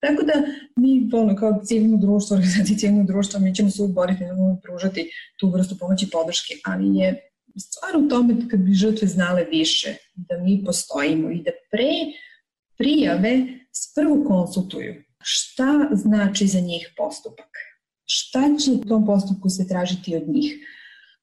Tako 0.01 0.23
da 0.23 0.33
mi 0.77 1.11
ono, 1.13 1.37
kao 1.37 1.61
civilno 1.65 1.97
društvo, 1.97 2.35
organizacije 2.37 2.79
civilnog 2.79 3.07
društva, 3.07 3.41
mi 3.41 3.55
ćemo 3.55 3.71
se 3.71 3.83
uvijek 3.83 3.95
boriti 3.95 4.25
da 4.25 4.57
pružati 4.63 5.11
tu 5.39 5.51
vrstu 5.51 5.79
pomoći 5.79 6.05
i 6.07 6.11
podrške, 6.11 6.55
ali 6.65 6.97
je 6.97 7.31
stvar 7.59 7.97
u 7.97 8.09
tome 8.09 8.35
kad 8.51 8.61
bi 8.61 8.73
žrtve 8.73 9.09
znale 9.09 9.45
više, 9.45 9.95
da 10.15 10.39
mi 10.39 10.63
postojimo 10.65 11.31
i 11.31 11.43
da 11.43 11.51
pre 11.71 11.93
prijave 12.77 13.47
prvo 13.95 14.25
konsultuju 14.29 15.08
šta 15.31 15.89
znači 15.93 16.47
za 16.47 16.61
njih 16.61 16.93
postupak, 16.97 17.51
šta 18.05 18.41
će 18.65 18.71
u 18.71 18.79
tom 18.79 19.07
postupku 19.07 19.49
se 19.49 19.69
tražiti 19.69 20.17
od 20.17 20.29
njih, 20.29 20.53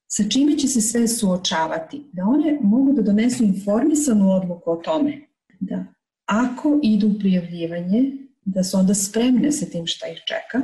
sa 0.08 0.28
čime 0.28 0.58
će 0.58 0.68
se 0.68 0.80
sve 0.80 1.08
suočavati, 1.08 2.02
da 2.12 2.22
one 2.24 2.58
mogu 2.62 2.92
da 2.92 3.02
donesu 3.02 3.44
informisanu 3.44 4.32
odluku 4.32 4.70
o 4.70 4.76
tome, 4.76 5.20
da 5.60 5.84
ako 6.26 6.80
idu 6.82 7.08
u 7.08 7.18
prijavljivanje, 7.18 8.12
da 8.44 8.64
su 8.64 8.78
onda 8.78 8.94
spremne 8.94 9.52
sa 9.52 9.66
tim 9.66 9.86
šta 9.86 10.06
ih 10.06 10.18
čeka, 10.26 10.62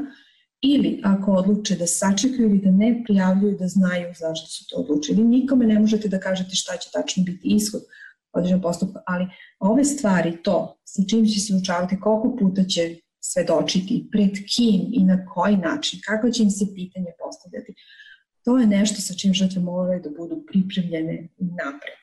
ili 0.60 1.00
ako 1.04 1.32
odluče 1.32 1.76
da 1.76 1.86
sačekaju 1.86 2.48
ili 2.48 2.58
da 2.58 2.70
ne 2.70 3.02
prijavljuju, 3.06 3.56
da 3.58 3.68
znaju 3.68 4.14
zašto 4.18 4.46
su 4.46 4.66
to 4.68 4.76
odlučili. 4.76 5.24
Nikome 5.24 5.66
ne 5.66 5.80
možete 5.80 6.08
da 6.08 6.20
kažete 6.20 6.54
šta 6.54 6.76
će 6.76 6.90
tačno 6.92 7.24
biti 7.24 7.48
ishod 7.56 7.82
određenog 8.32 8.62
postupka, 8.62 9.02
ali 9.06 9.26
ove 9.58 9.84
stvari, 9.84 10.42
to, 10.42 10.76
sa 10.84 11.02
čim 11.08 11.26
će 11.26 11.40
se 11.40 11.54
učavati, 11.54 12.00
koliko 12.00 12.36
puta 12.36 12.64
će 12.64 12.96
svedočiti, 13.24 14.08
pred 14.12 14.32
kim 14.54 14.80
i 14.92 15.04
na 15.04 15.26
koji 15.26 15.56
način, 15.56 16.00
kako 16.06 16.30
će 16.30 16.42
im 16.42 16.50
se 16.50 16.66
pitanje 16.74 17.12
postavljati, 17.18 17.74
to 18.44 18.58
je 18.58 18.66
nešto 18.66 19.00
sa 19.00 19.14
čim 19.14 19.34
žrtve 19.34 19.62
moraju 19.62 20.02
da 20.02 20.10
budu 20.10 20.44
pripremljene 20.46 21.28
napred. 21.38 22.02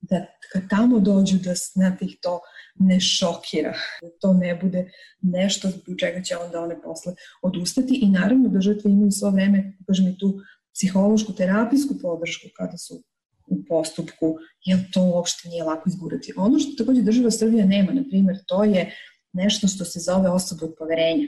Da 0.00 0.26
kad 0.52 0.62
tamo 0.70 1.00
dođu 1.00 1.38
da 1.38 1.54
znate 1.54 2.04
ih 2.04 2.16
to 2.22 2.40
ne 2.74 3.00
šokira, 3.00 3.74
da 4.02 4.08
to 4.20 4.32
ne 4.32 4.54
bude 4.62 4.90
nešto 5.20 5.68
zbog 5.68 5.96
čega 5.98 6.22
će 6.22 6.36
onda 6.36 6.60
one 6.60 6.82
posle 6.82 7.14
odustati 7.42 7.98
i 8.02 8.08
naravno 8.08 8.48
da 8.48 8.60
žrtve 8.60 8.90
imaju 8.90 9.10
svo 9.10 9.30
vreme, 9.30 9.72
kažem 9.86 10.08
i 10.08 10.18
tu 10.18 10.40
psihološku, 10.74 11.32
terapijsku 11.32 11.94
podršku 12.02 12.48
kada 12.56 12.78
su 12.78 13.02
u 13.46 13.64
postupku, 13.68 14.36
jer 14.64 14.78
to 14.92 15.02
uopšte 15.02 15.48
nije 15.48 15.64
lako 15.64 15.88
izgurati. 15.88 16.32
Ono 16.36 16.58
što 16.58 16.84
takođe 16.84 17.02
država 17.02 17.30
Srbija 17.30 17.66
nema, 17.66 17.92
na 17.92 18.04
primjer, 18.10 18.36
to 18.46 18.64
je 18.64 18.94
nešto 19.32 19.68
što 19.68 19.84
se 19.84 20.00
zove 20.00 20.30
osoba 20.30 20.66
od 20.66 20.74
poverenja, 20.78 21.26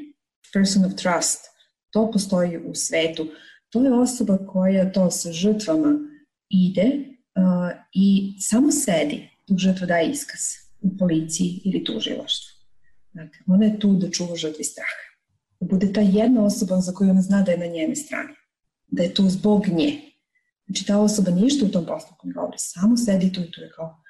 person 0.52 0.84
of 0.84 0.92
trust. 0.94 1.40
To 1.90 2.10
postoji 2.10 2.58
u 2.58 2.74
svetu. 2.74 3.26
To 3.70 3.84
je 3.84 3.94
osoba 3.94 4.38
koja 4.46 4.92
to 4.92 5.10
sa 5.10 5.32
žrtvama 5.32 5.98
ide 6.48 6.84
uh, 6.84 7.70
i 7.92 8.36
samo 8.40 8.72
sedi 8.72 9.28
dok 9.48 9.58
žrtva 9.58 9.86
daje 9.86 10.10
iskaz 10.10 10.40
u 10.80 10.96
policiji 10.98 11.60
ili 11.64 11.84
tužilaštvu. 11.84 12.52
Dakle, 13.12 13.40
ona 13.46 13.64
je 13.64 13.80
tu 13.80 13.92
da 13.96 14.10
čuva 14.10 14.36
žrtvi 14.36 14.64
straha. 14.64 15.02
Da 15.60 15.66
bude 15.66 15.92
ta 15.92 16.00
jedna 16.00 16.44
osoba 16.44 16.80
za 16.80 16.92
koju 16.92 17.10
ona 17.10 17.22
zna 17.22 17.42
da 17.42 17.52
je 17.52 17.58
na 17.58 17.66
njene 17.66 17.96
strani. 17.96 18.34
Da 18.86 19.02
je 19.02 19.14
tu 19.14 19.28
zbog 19.28 19.68
nje. 19.68 20.00
Znači, 20.66 20.86
ta 20.86 20.98
osoba 20.98 21.30
ništa 21.30 21.66
u 21.66 21.68
tom 21.68 21.86
postupku 21.86 22.26
ne 22.26 22.32
govori, 22.32 22.56
samo 22.58 22.96
sedi 22.96 23.32
tu 23.32 23.40
i 23.40 23.50
tu 23.50 23.60
je 23.60 23.70
kao 23.76 24.01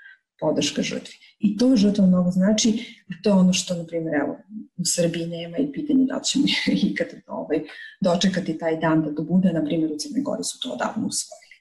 podrška 0.43 0.83
žrtvi. 0.83 1.15
I 1.39 1.57
to 1.59 1.77
žrtva 1.77 2.07
mnogo 2.07 2.31
znači, 2.31 2.69
a 3.11 3.23
to 3.23 3.31
je 3.31 3.35
ono 3.35 3.53
što, 3.53 3.75
na 3.75 3.87
primjer, 3.87 4.15
evo, 4.15 4.37
u 4.77 4.85
Srbiji 4.85 5.27
nema 5.27 5.59
i 5.59 5.73
pitanje 5.73 6.05
da 6.05 6.21
ćemo 6.21 6.45
ikad 6.91 7.09
ovaj, 7.27 7.63
dočekati 8.01 8.59
taj 8.59 8.77
dan 8.77 9.03
da 9.03 9.15
to 9.15 9.23
bude, 9.23 9.53
na 9.53 9.65
primjer, 9.65 9.93
u 9.93 9.97
Crne 9.99 10.23
Gori 10.23 10.45
su 10.45 10.61
to 10.63 10.73
odavno 10.73 11.09
usvojili. 11.09 11.53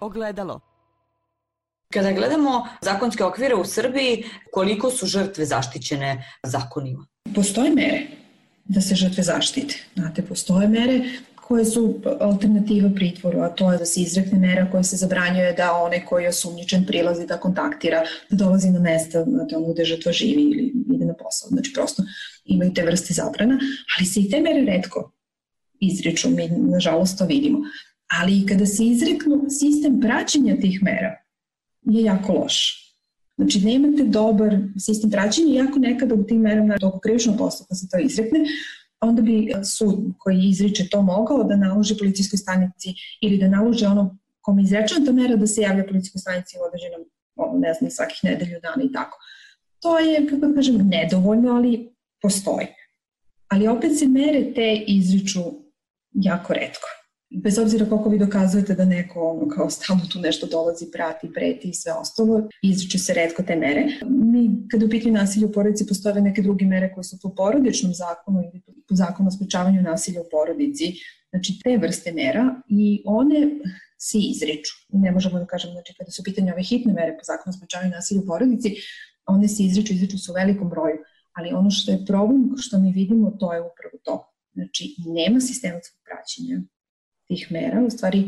Ogledalo. 0.00 0.60
Kada 1.92 2.12
gledamo 2.12 2.68
zakonske 2.82 3.24
okvire 3.24 3.54
u 3.54 3.64
Srbiji, 3.64 4.24
koliko 4.52 4.90
su 4.90 5.06
žrtve 5.06 5.44
zaštićene 5.44 6.24
zakonima? 6.42 7.06
Postoje 7.34 7.70
mere 7.70 8.06
da 8.64 8.80
se 8.80 8.94
žrtve 8.94 9.22
zaštite. 9.22 9.74
Znate, 9.94 10.22
postoje 10.22 10.68
mere 10.68 11.00
koje 11.48 11.64
su 11.64 12.00
alternativa 12.20 12.90
pritvoru, 12.94 13.40
a 13.40 13.48
to 13.48 13.72
je 13.72 13.78
da 13.78 13.84
se 13.84 14.00
izrekne 14.00 14.38
mera 14.38 14.70
koja 14.70 14.82
se 14.82 14.96
zabranjuje 14.96 15.52
da 15.52 15.72
onaj 15.72 16.04
koji 16.04 16.22
je 16.22 16.28
osumnjičen 16.28 16.84
prilazi 16.86 17.26
da 17.26 17.40
kontaktira, 17.40 18.02
da 18.30 18.36
dolazi 18.36 18.70
na 18.70 18.80
mesta 18.80 19.24
na 19.24 19.46
tomu 19.46 19.72
gde 19.72 19.84
žrtva 19.84 20.12
živi 20.12 20.42
ili 20.42 20.72
ide 20.94 21.04
na 21.04 21.14
posao. 21.14 21.48
Znači 21.48 21.72
prosto 21.72 22.02
imaju 22.44 22.74
te 22.74 22.84
vrste 22.84 23.14
zabrana, 23.14 23.58
ali 23.96 24.06
se 24.06 24.20
i 24.20 24.30
te 24.30 24.40
mere 24.40 24.60
redko 24.64 25.12
izriču, 25.80 26.30
mi 26.30 26.48
nažalost 26.48 27.18
to 27.18 27.26
vidimo. 27.26 27.58
ali 28.20 28.38
i 28.38 28.46
kada 28.46 28.66
se 28.66 28.84
izreknu, 28.84 29.46
sistem 29.50 30.00
praćenja 30.00 30.56
tih 30.60 30.82
mera 30.82 31.14
je 31.82 32.02
jako 32.02 32.32
loš. 32.32 32.84
Znači, 33.36 33.60
nemate 33.60 34.04
dobar 34.04 34.58
sistem 34.78 35.10
praćenja, 35.10 35.54
iako 35.54 35.78
nekada 35.78 36.14
u 36.14 36.24
tim 36.24 36.40
merama 36.40 36.78
toko 36.78 36.98
krivičnog 36.98 37.38
postupka 37.38 37.74
se 37.74 37.88
to 37.88 37.98
izrekne, 37.98 38.38
onda 39.00 39.22
bi 39.22 39.52
sud 39.64 39.98
koji 40.18 40.48
izriče 40.48 40.88
to 40.88 41.02
mogao 41.02 41.44
da 41.44 41.56
naloži 41.56 41.98
policijskoj 41.98 42.36
stanici 42.36 42.88
ili 43.20 43.38
da 43.38 43.48
naloži 43.48 43.84
ono 43.86 44.18
kome 44.40 44.62
izrečena 44.62 45.12
mera 45.12 45.36
da 45.36 45.46
se 45.46 45.60
javlja 45.60 45.84
policijskoj 45.88 46.18
stanici 46.18 46.56
u 46.58 46.66
određenom, 46.66 47.00
ne 47.60 47.74
znam, 47.74 47.90
svakih 47.90 48.18
nedelju 48.22 48.60
dana 48.62 48.82
i 48.84 48.92
tako. 48.92 49.18
To 49.80 49.98
je, 49.98 50.26
kako 50.26 50.46
da 50.46 50.54
kažem, 50.54 50.88
nedovoljno, 50.88 51.52
ali 51.56 51.94
postoji. 52.22 52.66
Ali 53.48 53.68
opet 53.68 53.98
se 53.98 54.06
mere 54.06 54.54
te 54.54 54.84
izriču 54.86 55.40
jako 56.12 56.52
redko 56.52 56.97
bez 57.30 57.58
obzira 57.58 57.86
koliko 57.88 58.08
vi 58.08 58.18
dokazujete 58.18 58.74
da 58.74 58.84
neko 58.84 59.20
ono, 59.20 59.48
kao 59.48 59.70
stalno 59.70 60.02
tu 60.12 60.18
nešto 60.18 60.46
dolazi, 60.46 60.90
prati, 60.92 61.32
preti 61.34 61.68
i 61.68 61.74
sve 61.74 61.92
ostalo, 61.92 62.48
izriče 62.62 62.98
se 62.98 63.14
redko 63.14 63.42
te 63.42 63.56
mere. 63.56 63.84
Mi, 64.08 64.50
kada 64.70 64.86
u 64.86 64.88
pitanju 64.88 65.14
nasilja 65.14 65.46
u 65.46 65.52
porodici, 65.52 65.86
postoje 65.86 66.22
neke 66.22 66.42
druge 66.42 66.64
mere 66.64 66.92
koje 66.94 67.04
su 67.04 67.18
po 67.22 67.34
porodičnom 67.34 67.94
zakonu 67.94 68.42
ili 68.42 68.62
po 68.88 68.94
zakonu 68.94 69.28
o 69.28 69.30
sprečavanju 69.30 69.82
nasilja 69.82 70.20
u 70.20 70.28
porodici, 70.30 70.92
znači 71.30 71.60
te 71.64 71.76
vrste 71.76 72.12
mera 72.12 72.54
i 72.68 73.02
one 73.06 73.48
se 73.98 74.18
izriču. 74.18 74.74
Ne 74.88 75.12
možemo 75.12 75.38
da 75.38 75.46
kažemo, 75.46 75.72
znači 75.72 75.94
kada 75.98 76.10
su 76.10 76.22
pitanje 76.24 76.52
ove 76.52 76.62
hitne 76.62 76.92
mere 76.92 77.12
po 77.12 77.24
zakonu 77.24 77.50
o 77.50 77.56
sprečavanju 77.56 77.90
nasilja 77.90 78.20
u 78.20 78.26
porodici, 78.26 78.74
one 79.26 79.48
se 79.48 79.62
izriču, 79.62 79.92
izriču 79.92 80.18
se 80.18 80.30
u 80.30 80.34
velikom 80.34 80.68
broju. 80.68 80.98
Ali 81.32 81.52
ono 81.52 81.70
što 81.70 81.92
je 81.92 82.04
problem, 82.06 82.54
što 82.58 82.78
mi 82.78 82.92
vidimo, 82.92 83.30
to 83.30 83.52
je 83.52 83.60
upravo 83.60 83.96
to. 84.04 84.32
Znači, 84.54 84.94
nema 85.06 85.40
sistematskog 85.40 85.98
praćenja 86.06 86.62
tih 87.28 87.46
mera, 87.50 87.82
u 87.86 87.90
stvari, 87.90 88.24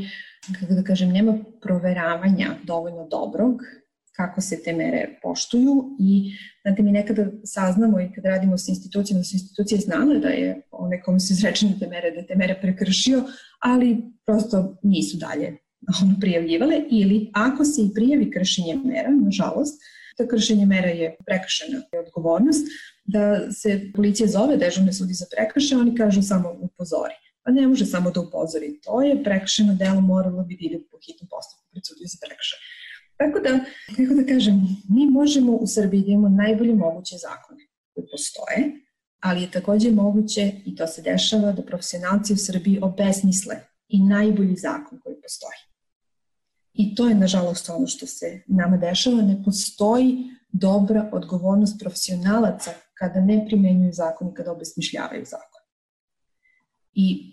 kako 0.60 0.74
da 0.74 0.82
kažem, 0.82 1.12
nema 1.12 1.38
proveravanja 1.62 2.56
dovoljno 2.64 3.08
dobrog 3.08 3.62
kako 4.20 4.40
se 4.40 4.62
te 4.62 4.72
mere 4.72 5.18
poštuju 5.22 5.96
i 5.98 6.32
znate 6.62 6.82
mi 6.82 6.92
nekada 6.92 7.26
saznamo 7.44 8.00
i 8.00 8.12
kad 8.14 8.24
radimo 8.24 8.58
sa 8.58 8.70
institucijama, 8.72 9.24
su 9.24 9.36
institucije 9.36 9.80
znale 9.80 10.18
da 10.18 10.28
je 10.28 10.62
onaj 10.70 11.00
kome 11.02 11.20
su 11.20 11.32
izrečene 11.32 11.78
te 11.80 11.86
mere, 11.86 12.10
da 12.10 12.26
te 12.26 12.36
mere 12.36 12.58
prekršio, 12.60 13.22
ali 13.60 13.96
prosto 14.26 14.76
nisu 14.82 15.16
dalje 15.16 15.56
ono 16.02 16.14
prijavljivale 16.20 16.82
ili 16.90 17.30
ako 17.34 17.64
se 17.64 17.82
i 17.82 17.94
prijavi 17.94 18.30
kršenje 18.30 18.76
mera, 18.84 19.10
nažalost, 19.10 19.80
to 20.16 20.26
kršenje 20.28 20.66
mera 20.66 20.88
je 20.88 21.16
prekršena 21.26 21.82
odgovornost, 22.06 22.66
da 23.04 23.52
se 23.52 23.80
policija 23.94 24.28
zove 24.28 24.56
dežurne 24.56 24.92
sudi 24.92 25.14
za 25.14 25.26
prekršaj, 25.36 25.78
oni 25.78 25.94
kažu 25.94 26.22
samo 26.22 26.52
upozori 26.60 27.29
pa 27.42 27.50
ne 27.50 27.66
može 27.66 27.86
samo 27.86 28.10
da 28.10 28.20
upozori. 28.20 28.80
To 28.84 29.02
je 29.02 29.24
prekršeno 29.24 29.74
delo, 29.74 30.00
moralo 30.00 30.42
bi 30.44 30.56
da 30.56 30.66
ide 30.66 30.78
po 30.90 30.98
hitnom 31.06 31.28
postupku 31.28 31.64
pred 31.70 31.82
sudiju 31.86 32.06
za 32.12 32.18
prekršaj. 32.26 32.58
Tako 33.20 33.40
da, 33.40 33.52
kako 33.96 34.14
da 34.20 34.34
kažem, 34.34 34.56
mi 34.88 35.06
možemo 35.10 35.52
u 35.52 35.66
Srbiji 35.66 36.02
da 36.02 36.10
imamo 36.10 36.36
najbolje 36.42 36.74
moguće 36.74 37.16
zakone 37.16 37.64
koji 37.94 38.06
postoje, 38.12 38.60
ali 39.20 39.42
je 39.42 39.50
takođe 39.50 39.90
moguće, 39.90 40.52
i 40.64 40.76
to 40.76 40.86
se 40.86 41.02
dešava, 41.02 41.52
da 41.52 41.62
profesionalci 41.62 42.32
u 42.32 42.36
Srbiji 42.36 42.78
obesmisle 42.82 43.56
i 43.88 44.02
najbolji 44.02 44.56
zakon 44.56 45.00
koji 45.00 45.16
postoji. 45.22 45.60
I 46.72 46.94
to 46.94 47.08
je, 47.08 47.14
nažalost, 47.14 47.70
ono 47.70 47.86
što 47.86 48.06
se 48.06 48.42
nama 48.46 48.76
dešava. 48.76 49.22
Ne 49.22 49.42
postoji 49.44 50.30
dobra 50.52 51.10
odgovornost 51.12 51.80
profesionalaca 51.80 52.70
kada 52.94 53.20
ne 53.20 53.44
primenjuju 53.46 53.92
zakon 53.92 54.28
i 54.28 54.34
kada 54.34 54.52
obesmišljavaju 54.52 55.24
zakon. 55.24 55.49
I 56.94 57.32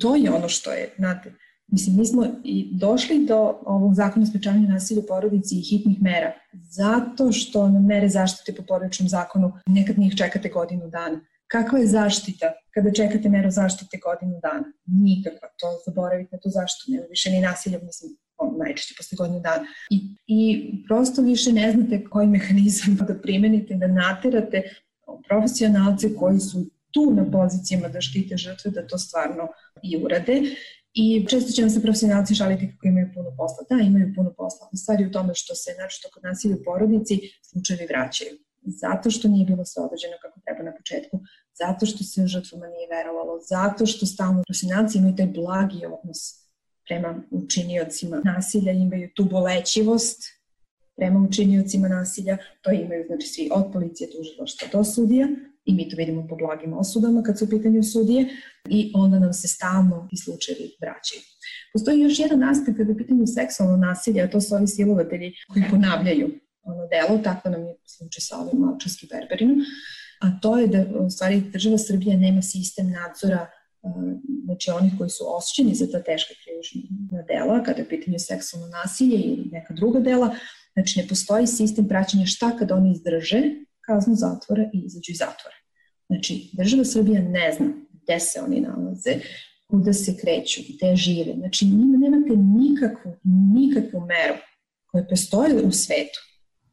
to 0.00 0.16
je 0.16 0.30
ono 0.30 0.48
što 0.48 0.70
je, 0.72 0.94
znate, 0.96 1.32
mislim, 1.66 1.96
mi 1.96 2.06
smo 2.06 2.26
i 2.44 2.68
došli 2.72 3.26
do 3.26 3.60
ovog 3.66 3.94
zakona 3.94 4.22
o 4.22 4.26
sprečavanju 4.26 4.68
nasilja 4.68 5.00
u 5.00 5.06
porodici 5.08 5.58
i 5.58 5.62
hitnih 5.62 6.02
mera, 6.02 6.32
zato 6.52 7.32
što 7.32 7.68
na 7.68 7.80
mere 7.80 8.08
zaštite 8.08 8.54
po 8.56 8.62
porodičnom 8.62 9.08
zakonu 9.08 9.52
nekad 9.66 9.98
njih 9.98 10.14
čekate 10.16 10.48
godinu 10.48 10.88
dana. 10.88 11.20
Kakva 11.46 11.78
je 11.78 11.86
zaštita 11.86 12.52
kada 12.74 12.92
čekate 12.92 13.28
meru 13.28 13.50
zaštite 13.50 13.98
godinu 14.04 14.40
dana? 14.42 14.64
Nikakva, 14.86 15.48
to 15.58 15.66
zaboravite 15.86 16.36
na 16.36 16.40
tu 16.40 16.48
zaštitu, 16.50 16.92
nema 16.92 17.06
više 17.10 17.30
ni 17.30 17.40
nasilja, 17.40 17.78
mislim, 17.82 18.16
on 18.36 18.58
najčešće 18.58 18.94
posle 18.96 19.16
godinu 19.16 19.40
dana. 19.40 19.64
I, 19.90 20.16
I 20.26 20.70
prosto 20.88 21.22
više 21.22 21.52
ne 21.52 21.72
znate 21.72 22.04
koji 22.04 22.26
mehanizam 22.26 22.96
da 23.08 23.14
primenite, 23.22 23.74
da 23.74 23.86
naterate 23.86 24.62
profesionalce 25.28 26.14
koji 26.14 26.40
su 26.40 26.66
tu 26.94 27.10
na 27.14 27.24
pozicijama 27.30 27.88
da 27.88 28.00
štite 28.00 28.36
žrtve, 28.36 28.70
da 28.70 28.86
to 28.86 28.98
stvarno 28.98 29.48
i 29.82 29.96
urade. 30.04 30.42
I 30.94 31.26
često 31.28 31.52
će 31.52 31.62
vam 31.62 31.70
se 31.70 31.82
profesionalci 31.82 32.34
žaliti 32.34 32.70
kako 32.70 32.86
imaju 32.86 33.08
puno 33.14 33.30
posla. 33.36 33.66
Da, 33.70 33.76
imaju 33.84 34.12
puno 34.16 34.34
posla. 34.36 34.68
Stvari 34.82 35.06
u 35.06 35.12
tome 35.12 35.34
što 35.34 35.54
se, 35.54 35.70
znači 35.74 35.96
kod 36.14 36.22
nasilja 36.22 36.54
u 36.56 36.64
porodici, 36.64 37.20
slučajevi 37.42 37.86
vraćaju. 37.86 38.30
Zato 38.66 39.10
što 39.10 39.28
nije 39.28 39.46
bilo 39.46 39.64
sve 39.64 39.82
određeno 39.82 40.16
kako 40.22 40.40
treba 40.44 40.62
na 40.62 40.76
početku, 40.76 41.20
zato 41.58 41.86
što 41.86 42.04
se 42.04 42.26
žrtvama 42.26 42.66
nije 42.66 42.88
verovalo, 42.96 43.40
zato 43.40 43.86
što 43.86 44.06
stalno 44.06 44.42
profesionalci 44.46 44.98
imaju 44.98 45.16
taj 45.16 45.26
blagi 45.26 45.86
odnos 45.86 46.20
prema 46.86 47.22
učiniocima 47.30 48.20
nasilja, 48.24 48.72
imaju 48.72 49.10
tu 49.14 49.24
bolećivost 49.24 50.20
prema 50.96 51.26
učiniocima 51.28 51.88
nasilja, 51.88 52.38
to 52.62 52.70
imaju 52.70 53.04
znači 53.06 53.26
svi 53.26 53.48
od 53.52 53.72
policije, 53.72 54.10
tužilaštva 54.10 54.68
do 54.72 54.84
sudija, 54.84 55.28
i 55.64 55.74
mi 55.74 55.88
to 55.88 55.96
vidimo 55.96 56.26
po 56.28 56.36
blagim 56.36 56.72
osudama 56.72 57.22
kad 57.22 57.38
su 57.38 57.44
u 57.44 57.48
pitanju 57.48 57.82
sudije 57.82 58.28
i 58.68 58.92
onda 58.94 59.18
nam 59.18 59.32
se 59.32 59.48
stalno 59.48 60.08
i 60.12 60.16
slučajevi 60.16 60.76
vraćaju. 60.80 61.20
Postoji 61.72 62.00
još 62.00 62.18
jedan 62.18 62.42
aspekt 62.42 62.76
kada 62.76 62.90
je 62.90 62.94
u 62.94 62.98
pitanju 62.98 63.26
seksualno 63.26 63.76
nasilje, 63.76 64.22
a 64.22 64.30
to 64.30 64.40
su 64.40 64.54
ovi 64.54 64.66
silovatelji 64.66 65.32
koji 65.52 65.64
ponavljaju 65.70 66.28
ono 66.62 66.86
delo, 66.86 67.18
tako 67.18 67.48
nam 67.48 67.62
je 67.66 67.76
slučaj 67.86 68.20
sa 68.20 68.36
ovim 68.38 68.60
malčarskim 68.60 69.08
berberinom, 69.12 69.58
a 70.20 70.40
to 70.42 70.58
je 70.58 70.66
da 70.66 70.84
u 70.98 71.10
stvari 71.10 71.40
država 71.40 71.78
Srbija 71.78 72.16
nema 72.16 72.42
sistem 72.42 72.90
nadzora 72.90 73.50
znači 74.44 74.70
onih 74.70 74.92
koji 74.98 75.10
su 75.10 75.24
osuđeni 75.36 75.74
za 75.74 75.86
ta 75.92 76.02
teška 76.02 76.34
krivična 76.44 77.22
dela, 77.28 77.62
kada 77.62 77.78
je 77.78 77.84
u 77.84 77.88
pitanju 77.88 78.18
seksualno 78.18 78.68
nasilje 78.68 79.16
ili 79.16 79.48
neka 79.52 79.74
druga 79.74 80.00
dela, 80.00 80.36
znači 80.72 81.00
ne 81.00 81.08
postoji 81.08 81.46
sistem 81.46 81.88
praćenja 81.88 82.26
šta 82.26 82.56
kada 82.58 82.74
oni 82.74 82.92
izdrže 82.92 83.42
kaznu 83.86 84.14
zatvora 84.14 84.62
i 84.72 84.78
izađu 84.86 85.12
iz 85.12 85.18
zatvora. 85.18 85.56
Znači, 86.06 86.50
država 86.52 86.84
Srbija 86.84 87.20
ne 87.20 87.52
zna 87.56 87.66
gde 88.02 88.20
se 88.20 88.40
oni 88.40 88.60
nalaze, 88.60 89.14
kuda 89.70 89.92
se 89.92 90.16
kreću, 90.16 90.60
gde 90.68 90.96
žive. 90.96 91.34
Znači, 91.38 91.64
njima 91.64 91.98
nemate 91.98 92.36
nikakvu, 92.36 93.12
nikakvu 93.54 94.00
meru 94.00 94.34
koja 94.86 95.04
postoji 95.04 95.66
u 95.66 95.72
svetu. 95.72 96.20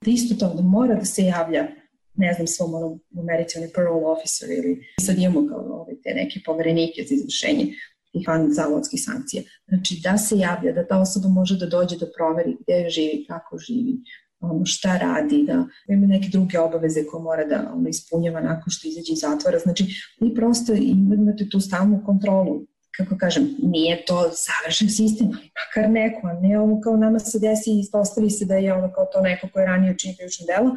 Da 0.06 0.12
isto 0.12 0.36
to 0.36 0.54
da 0.54 0.62
mora 0.62 0.96
da 0.96 1.06
se 1.06 1.24
javlja 1.24 1.68
ne 2.16 2.34
znam, 2.34 2.48
svom 2.48 2.74
onom 2.74 3.00
u 3.16 3.22
Americi, 3.22 3.58
onaj 3.58 3.72
parole 3.76 4.06
officer 4.06 4.50
ili 4.50 4.84
sad 5.02 5.18
imamo 5.18 5.48
kao 5.50 5.60
ove, 5.60 5.94
te 6.04 6.14
neke 6.14 6.40
poverenike 6.46 7.04
za 7.10 7.16
izvršenje 7.16 7.66
tih 8.12 8.28
zavodskih 8.50 9.04
sankcija. 9.04 9.44
Znači, 9.68 10.00
da 10.04 10.18
se 10.18 10.38
javlja, 10.38 10.74
da 10.74 10.88
ta 10.88 11.00
osoba 11.00 11.28
može 11.30 11.58
da 11.58 11.66
dođe 11.66 11.98
da 11.98 12.12
proveri 12.18 12.58
gde 12.60 12.90
živi, 12.90 13.26
kako 13.28 13.58
živi, 13.58 13.96
ono, 14.42 14.66
šta 14.66 14.98
radi, 14.98 15.44
da 15.48 15.66
ima 15.88 16.08
neke 16.08 16.28
druge 16.32 16.60
obaveze 16.60 17.06
koje 17.12 17.24
mora 17.24 17.46
da 17.46 17.72
ono, 17.74 17.90
ispunjava 17.90 18.42
nakon 18.42 18.72
što 18.72 18.88
izađe 18.88 19.14
iz 19.14 19.20
zatvora. 19.20 19.60
Znači, 19.60 19.86
vi 20.22 20.36
prosto 20.36 20.74
imate 20.74 21.50
tu 21.50 21.60
stalnu 21.60 22.04
kontrolu 22.06 22.66
kako 22.98 23.18
kažem, 23.18 23.56
nije 23.62 24.06
to 24.06 24.32
savršen 24.34 24.90
sistem, 24.90 25.28
ali 25.28 25.50
makar 25.60 25.92
neko, 25.92 26.28
a 26.28 26.34
ne 26.34 26.60
ovo 26.60 26.82
kao 26.82 26.98
nama 26.98 27.20
se 27.20 27.40
desi 27.40 27.72
i 27.72 27.80
ispostavi 27.80 28.30
se 28.30 28.46
da 28.46 28.56
je 28.56 28.74
ono 28.74 28.94
kao 28.94 29.06
to 29.14 29.22
neko 29.22 29.48
koje 29.54 29.64
je 29.64 29.68
ranije 29.68 29.94
učinio 29.94 30.16
krivično 30.18 30.46
delo, 30.46 30.76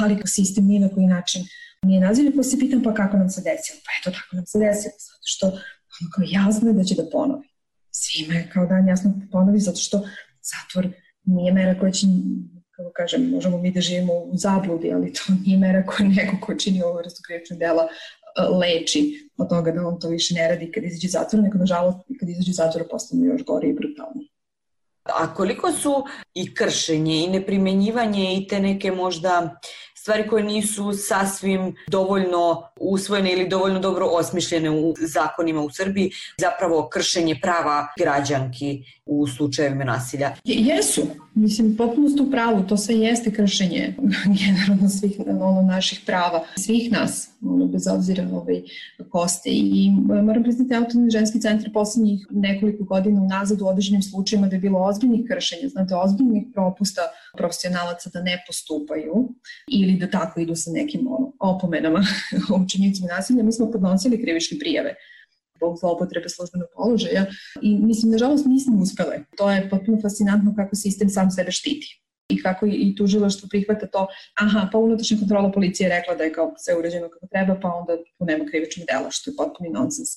ali 0.00 0.16
kao 0.16 0.26
sistem 0.26 0.66
nije 0.66 0.80
na 0.80 0.88
koji 0.88 1.06
način 1.06 1.42
nije 1.82 2.00
nazivljen, 2.00 2.36
pa 2.36 2.42
se 2.42 2.58
pitam 2.58 2.82
pa 2.82 2.94
kako 2.94 3.16
nam 3.16 3.28
se 3.30 3.40
desilo. 3.40 3.78
Pa 3.86 3.90
eto, 3.98 4.18
tako 4.18 4.36
nam 4.36 4.46
se 4.46 4.58
desilo, 4.58 4.94
zato 5.08 5.26
što 5.32 5.46
ono 5.46 6.08
kao 6.14 6.24
jasno 6.28 6.68
je 6.68 6.74
da 6.74 6.84
će 6.84 6.94
da 6.94 7.10
ponovi. 7.12 7.48
Svima 7.90 8.34
je 8.34 8.50
kao 8.52 8.66
dan 8.66 8.88
jasno 8.88 9.12
da 9.16 9.26
ponovi, 9.32 9.58
zato 9.58 9.76
što 9.76 10.08
zatvor 10.52 10.92
nije 11.24 11.52
mera 11.52 11.78
koja 11.80 11.92
će 11.92 12.06
kako 12.76 12.90
kažem, 12.92 13.30
možemo 13.30 13.58
mi 13.58 13.70
da 13.70 13.80
živimo 13.80 14.12
u 14.12 14.36
zabludi, 14.36 14.92
ali 14.92 15.12
to 15.12 15.22
nije 15.46 15.58
mera 15.58 15.86
koja 15.86 16.08
neko 16.08 16.36
ko 16.40 16.54
čini 16.54 16.82
ovo 16.82 16.98
vrstu 16.98 17.20
krivičnog 17.26 17.58
dela 17.58 17.82
e, 17.82 18.42
leči 18.42 19.30
od 19.38 19.48
toga 19.48 19.72
da 19.72 19.86
on 19.86 20.00
to 20.00 20.08
više 20.08 20.34
ne 20.34 20.48
radi 20.48 20.72
kad 20.72 20.84
izađe 20.84 21.08
zatvora, 21.08 21.42
nego 21.42 21.58
nažalost 21.58 21.98
kad 22.20 22.28
izađe 22.28 22.52
zatvora 22.52 22.86
postane 22.90 23.26
još 23.26 23.44
gore 23.44 23.68
i 23.68 23.72
brutalnije. 23.72 24.28
A 25.04 25.34
koliko 25.34 25.72
su 25.72 26.04
i 26.34 26.54
kršenje 26.54 27.24
i 27.24 27.28
neprimenjivanje 27.28 28.36
i 28.36 28.46
te 28.46 28.60
neke 28.60 28.90
možda 28.90 29.60
stvari 30.06 30.28
koje 30.28 30.42
nisu 30.42 30.92
sasvim 30.92 31.74
dovoljno 31.88 32.62
usvojene 32.80 33.32
ili 33.32 33.48
dovoljno 33.48 33.80
dobro 33.80 34.06
osmišljene 34.06 34.70
u 34.70 34.94
zakonima 35.00 35.60
u 35.60 35.70
Srbiji, 35.70 36.10
zapravo 36.38 36.88
kršenje 36.88 37.38
prava 37.42 37.86
građanki 37.98 38.82
u 39.06 39.26
slučajevima 39.26 39.84
nasilja? 39.84 40.32
Jesu, 40.44 41.02
Mislim, 41.36 41.76
potpuno 41.76 42.08
ste 42.08 42.22
u 42.22 42.30
pravu, 42.30 42.62
to 42.68 42.76
sve 42.76 42.94
jeste 42.94 43.32
kršenje 43.32 43.94
generalno 44.40 44.88
svih 44.88 45.20
ono, 45.28 45.62
naših 45.62 46.00
prava, 46.06 46.44
svih 46.58 46.92
nas, 46.92 47.28
ono, 47.42 47.66
bez 47.66 47.86
obzira 47.86 48.28
ovaj, 48.32 48.62
koste. 49.10 49.50
I 49.52 49.90
moram 50.24 50.42
priznati, 50.42 50.74
autonomni 50.74 51.10
ženski 51.10 51.40
centar 51.40 51.72
poslednjih 51.72 52.26
nekoliko 52.30 52.84
godina 52.84 53.20
unazad 53.20 53.60
u 53.60 53.66
određenim 53.66 54.02
slučajima 54.02 54.46
da 54.46 54.56
je 54.56 54.60
bilo 54.60 54.80
ozbiljnih 54.80 55.20
kršenja, 55.28 55.68
znate, 55.68 55.94
ozbiljnih 55.94 56.44
propusta 56.54 57.00
profesionalaca 57.36 58.10
da 58.12 58.22
ne 58.22 58.44
postupaju 58.46 59.28
ili 59.70 59.96
da 59.96 60.10
tako 60.10 60.40
idu 60.40 60.56
sa 60.56 60.70
nekim 60.70 61.06
ono, 61.06 61.32
opomenama 61.40 62.02
učenicima 62.64 63.08
nasilja. 63.16 63.42
Mi 63.42 63.52
smo 63.52 63.70
podnosili 63.70 64.22
krivične 64.22 64.58
prijave 64.58 64.94
zbog 65.56 65.76
zloupotrebe 65.78 66.28
službenog 66.28 66.68
položaja 66.76 67.26
i 67.62 67.78
mislim, 67.78 68.12
nažalost 68.12 68.46
nismo 68.46 68.82
uspele. 68.82 69.24
To 69.36 69.50
je 69.50 69.70
potpuno 69.70 70.00
fascinantno 70.02 70.54
kako 70.56 70.76
sistem 70.76 71.08
sam 71.08 71.30
sebe 71.30 71.50
štiti 71.50 72.00
i 72.28 72.42
kako 72.42 72.66
i 72.66 72.94
tužilaštvo 72.96 73.48
prihvata 73.50 73.86
to, 73.86 74.06
aha, 74.34 74.68
pa 74.72 74.78
unutrašnja 74.78 75.18
kontrola 75.18 75.52
policije 75.52 75.84
je 75.84 75.98
rekla 75.98 76.14
da 76.14 76.24
je 76.24 76.32
kao 76.32 76.54
sve 76.58 76.78
uređeno 76.78 77.08
kako 77.08 77.26
treba, 77.26 77.60
pa 77.62 77.68
onda 77.68 77.96
tu 77.96 78.24
nema 78.24 78.44
krivičnog 78.44 78.86
dela, 78.86 79.10
što 79.10 79.30
je 79.30 79.36
potpuni 79.36 79.70
nonsens. 79.70 80.08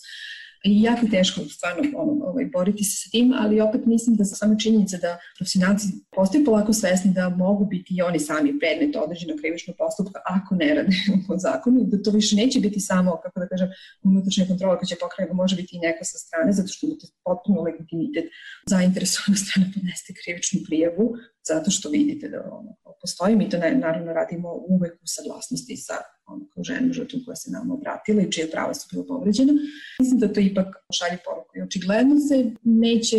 I 0.63 0.81
jako 0.81 1.07
teško 1.11 1.41
stvarno 1.41 1.83
ono, 1.95 2.25
ovaj, 2.25 2.45
boriti 2.45 2.83
se 2.83 2.95
sa 3.03 3.09
tim, 3.11 3.33
ali 3.39 3.61
opet 3.61 3.85
mislim 3.85 4.15
da 4.15 4.25
sama 4.25 4.55
činjenica 4.57 4.97
da 4.97 5.17
profesionalci 5.37 5.87
postaju 6.15 6.45
polako 6.45 6.73
svesni 6.73 7.13
da 7.13 7.29
mogu 7.29 7.65
biti 7.65 7.95
i 7.97 8.01
oni 8.01 8.19
sami 8.19 8.59
predmet 8.59 8.95
određenog 8.95 9.39
krivičnog 9.39 9.75
postupka 9.77 10.19
ako 10.25 10.55
ne 10.55 10.73
rade 10.73 10.95
po 11.27 11.37
zakonu, 11.37 11.83
da 11.83 12.01
to 12.03 12.11
više 12.11 12.35
neće 12.35 12.59
biti 12.59 12.79
samo, 12.79 13.19
kako 13.23 13.39
da 13.39 13.47
kažem, 13.47 13.69
unutrašnja 14.03 14.45
kontrola 14.47 14.77
koja 14.77 14.87
će 14.87 14.95
pokrenuti, 15.01 15.35
može 15.35 15.55
biti 15.55 15.75
i 15.75 15.79
neko 15.79 16.03
sa 16.03 16.17
strane, 16.17 16.51
zato 16.53 16.67
što 16.67 16.87
imate 16.87 17.05
potpuno 17.23 17.61
legitimitet 17.61 18.25
zainteresovana 18.73 19.37
strana 19.43 19.67
podneste 19.73 20.13
krivičnu 20.19 20.59
prijavu, 20.67 21.05
zato 21.47 21.71
što 21.71 21.89
vidite 21.89 22.29
da 22.29 22.37
ono, 22.51 22.75
postoji. 23.01 23.35
Mi 23.35 23.49
to 23.49 23.57
ne, 23.57 23.75
naravno 23.75 24.13
radimo 24.13 24.49
uvek 24.69 24.93
u 24.93 25.07
saglasnosti 25.07 25.77
sa 25.77 25.93
ono, 26.25 26.45
kao 26.53 26.63
ženu 26.63 26.93
žrtvom 26.93 27.21
koja 27.25 27.35
se 27.35 27.51
nam 27.51 27.71
obratila 27.71 28.21
i 28.21 28.31
čije 28.31 28.51
prava 28.51 28.73
su 28.73 28.87
bilo 28.91 29.05
povređene. 29.05 29.53
Mislim 29.99 30.19
da 30.19 30.33
to 30.33 30.39
ipak 30.39 30.67
šalje 30.93 31.17
poruku 31.25 31.57
i 31.57 31.61
očigledno 31.61 32.19
se 32.19 32.51
neće 32.63 33.17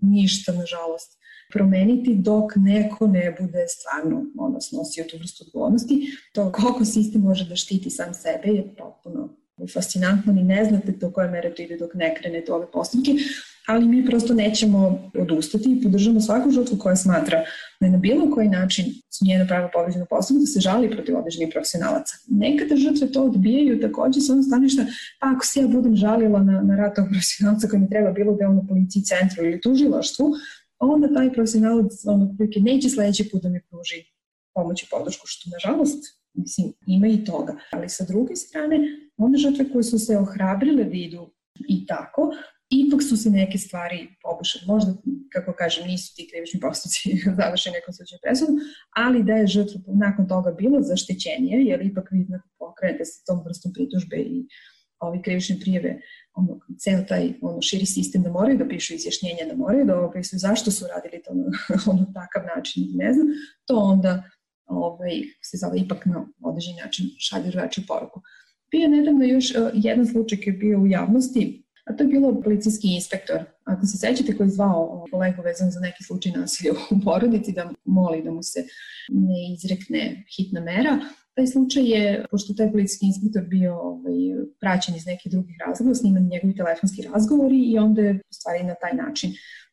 ništa, 0.00 0.52
nažalost, 0.52 1.18
promeniti 1.52 2.14
dok 2.14 2.52
neko 2.56 3.06
ne 3.06 3.36
bude 3.40 3.64
stvarno 3.68 4.26
ono, 4.38 4.60
snosio 4.60 5.04
tu 5.10 5.16
vrstu 5.18 5.44
odgovornosti. 5.46 6.06
To 6.32 6.52
koliko 6.52 6.84
sistem 6.84 7.20
može 7.20 7.48
da 7.48 7.56
štiti 7.56 7.90
sam 7.90 8.14
sebe 8.14 8.48
je 8.48 8.74
potpuno 8.78 9.36
fascinantno, 9.74 10.32
ni 10.32 10.42
ne 10.42 10.64
znate 10.64 10.92
do 10.92 11.10
koje 11.10 11.30
mere 11.30 11.54
to 11.54 11.62
ide 11.62 11.76
dok 11.76 11.94
ne 11.94 12.14
krenete 12.18 12.52
ove 12.52 12.70
postupke, 12.72 13.10
ali 13.66 13.88
mi 13.88 14.06
prosto 14.06 14.34
nećemo 14.34 15.10
odustati 15.18 15.72
i 15.72 15.82
podržamo 15.82 16.20
svaku 16.20 16.50
žrtvu 16.50 16.78
koja 16.78 16.96
smatra 16.96 17.44
da 17.80 17.86
je 17.86 17.92
na 17.92 17.98
bilo 17.98 18.30
koji 18.30 18.48
način 18.48 18.84
su 18.84 19.24
njena 19.24 19.46
prava 19.46 19.70
povređena 19.72 20.06
postupka 20.10 20.40
da 20.40 20.46
se 20.46 20.60
žali 20.60 20.90
protiv 20.90 21.18
određenih 21.18 21.48
profesionalaca. 21.52 22.14
Nekada 22.28 22.76
žrtve 22.76 23.12
to 23.12 23.24
odbijaju 23.24 23.80
takođe 23.80 24.20
sa 24.20 24.32
ono 24.32 24.42
staništa, 24.42 24.86
pa 25.20 25.30
ako 25.36 25.46
se 25.46 25.60
ja 25.60 25.66
budem 25.66 25.96
žalila 25.96 26.42
na, 26.42 26.62
na 26.62 26.76
rad 26.76 26.94
tog 26.96 27.06
profesionalca 27.10 27.68
koji 27.68 27.80
mi 27.80 27.90
treba 27.90 28.12
bilo 28.12 28.36
da 28.36 28.44
je 28.44 28.66
policiji 28.68 29.02
centru 29.02 29.44
ili 29.44 29.60
tužilaštvu, 29.60 30.26
onda 30.78 31.14
taj 31.14 31.32
profesionalac 31.32 31.92
ono, 32.06 32.36
neće 32.60 32.88
sledeći 32.88 33.28
put 33.30 33.42
da 33.42 33.48
mi 33.48 33.60
pruži 33.70 34.04
pomoć 34.54 34.82
i 34.82 34.86
podršku, 34.90 35.26
što 35.26 35.50
nažalost 35.50 36.24
mislim, 36.34 36.72
ima 36.86 37.06
i 37.06 37.24
toga. 37.24 37.56
Ali 37.72 37.88
sa 37.88 38.04
druge 38.04 38.36
strane, 38.36 38.76
one 39.16 39.38
žrtve 39.38 39.72
koje 39.72 39.82
su 39.82 39.98
se 39.98 40.18
ohrabrile 40.18 40.84
da 40.84 40.96
idu 40.96 41.30
i 41.68 41.86
tako, 41.86 42.30
ipak 42.80 43.02
su 43.02 43.16
se 43.16 43.30
neke 43.30 43.58
stvari 43.58 44.08
poboljšale. 44.22 44.64
Možda, 44.66 44.94
kako 45.32 45.52
kažem, 45.52 45.86
nisu 45.86 46.14
ti 46.16 46.28
krivični 46.30 46.60
postupci 46.60 47.00
završeni 47.40 47.74
nekom 47.74 47.94
slučaju 47.94 48.18
presudom, 48.22 48.56
ali 48.96 49.22
da 49.22 49.32
je 49.32 49.46
žrtva 49.46 49.80
nakon 49.86 50.28
toga 50.28 50.50
bilo 50.52 50.82
zaštećenije, 50.82 51.64
jer 51.70 51.82
ipak 51.82 52.08
vi 52.10 52.26
pokrenete 52.58 53.04
sa 53.04 53.24
tom 53.26 53.44
vrstom 53.44 53.72
pritužbe 53.72 54.16
i 54.16 54.46
ovi 55.00 55.22
krivične 55.22 55.56
prijeve, 55.60 56.00
ono, 56.34 56.60
ceo 56.78 57.02
taj 57.08 57.32
ono, 57.42 57.62
širi 57.62 57.86
sistem 57.86 58.22
da 58.22 58.30
moraju 58.30 58.58
da 58.58 58.68
pišu 58.68 58.94
izjašnjenja, 58.94 59.44
da 59.48 59.56
moraju 59.56 59.84
da 59.84 60.00
opisuju 60.00 60.38
zašto 60.38 60.70
su 60.70 60.84
radili 60.94 61.22
to 61.22 61.34
na 61.34 61.44
ono, 61.92 62.12
takav 62.14 62.42
način, 62.56 62.82
ne 62.94 63.12
znam, 63.12 63.26
to 63.66 63.76
onda 63.76 64.22
ovaj, 64.66 65.22
se 65.42 65.56
zove 65.56 65.78
ipak 65.78 66.06
na 66.06 66.26
određen 66.40 66.76
način 66.84 67.06
šalje 67.18 67.50
drugačiju 67.50 67.84
poruku. 67.88 68.20
Bio 68.70 68.88
nedavno 68.88 69.24
još 69.24 69.50
uh, 69.50 69.70
jedan 69.74 70.06
slučaj 70.06 70.38
koji 70.38 70.54
je 70.54 70.58
bio 70.58 70.80
u 70.80 70.86
javnosti, 70.86 71.63
a 71.84 71.96
to 71.96 72.04
je 72.04 72.08
bilo 72.08 72.40
policijski 72.42 72.94
inspektor. 72.94 73.44
Ako 73.64 73.86
se 73.86 73.98
sećate 73.98 74.36
koji 74.36 74.46
je 74.46 74.50
zvao 74.50 75.04
kolegu 75.10 75.42
vezan 75.42 75.70
za 75.70 75.80
neki 75.80 76.04
slučaj 76.04 76.32
nasilja 76.32 76.72
u 76.90 77.00
porodici 77.04 77.52
da 77.52 77.70
moli 77.84 78.22
da 78.22 78.30
mu 78.30 78.42
se 78.42 78.60
ne 79.08 79.54
izrekne 79.54 80.24
hitna 80.36 80.60
mera, 80.60 80.98
taj 81.34 81.46
slučaj 81.46 81.84
je, 81.84 82.24
pošto 82.30 82.54
taj 82.54 82.72
policijski 82.72 83.06
inspektor 83.06 83.42
bio 83.48 83.72
ovaj, 83.80 84.14
praćen 84.60 84.94
iz 84.94 85.06
nekih 85.06 85.32
drugih 85.32 85.56
razloga, 85.66 85.94
sniman 85.94 86.28
njegovi 86.28 86.56
telefonski 86.56 87.02
razgovori 87.02 87.60
i 87.70 87.78
onda 87.78 88.02
je 88.02 88.14
u 88.14 88.32
stvari 88.38 88.64
na 88.64 88.74
taj 88.74 88.94
način 88.94 89.30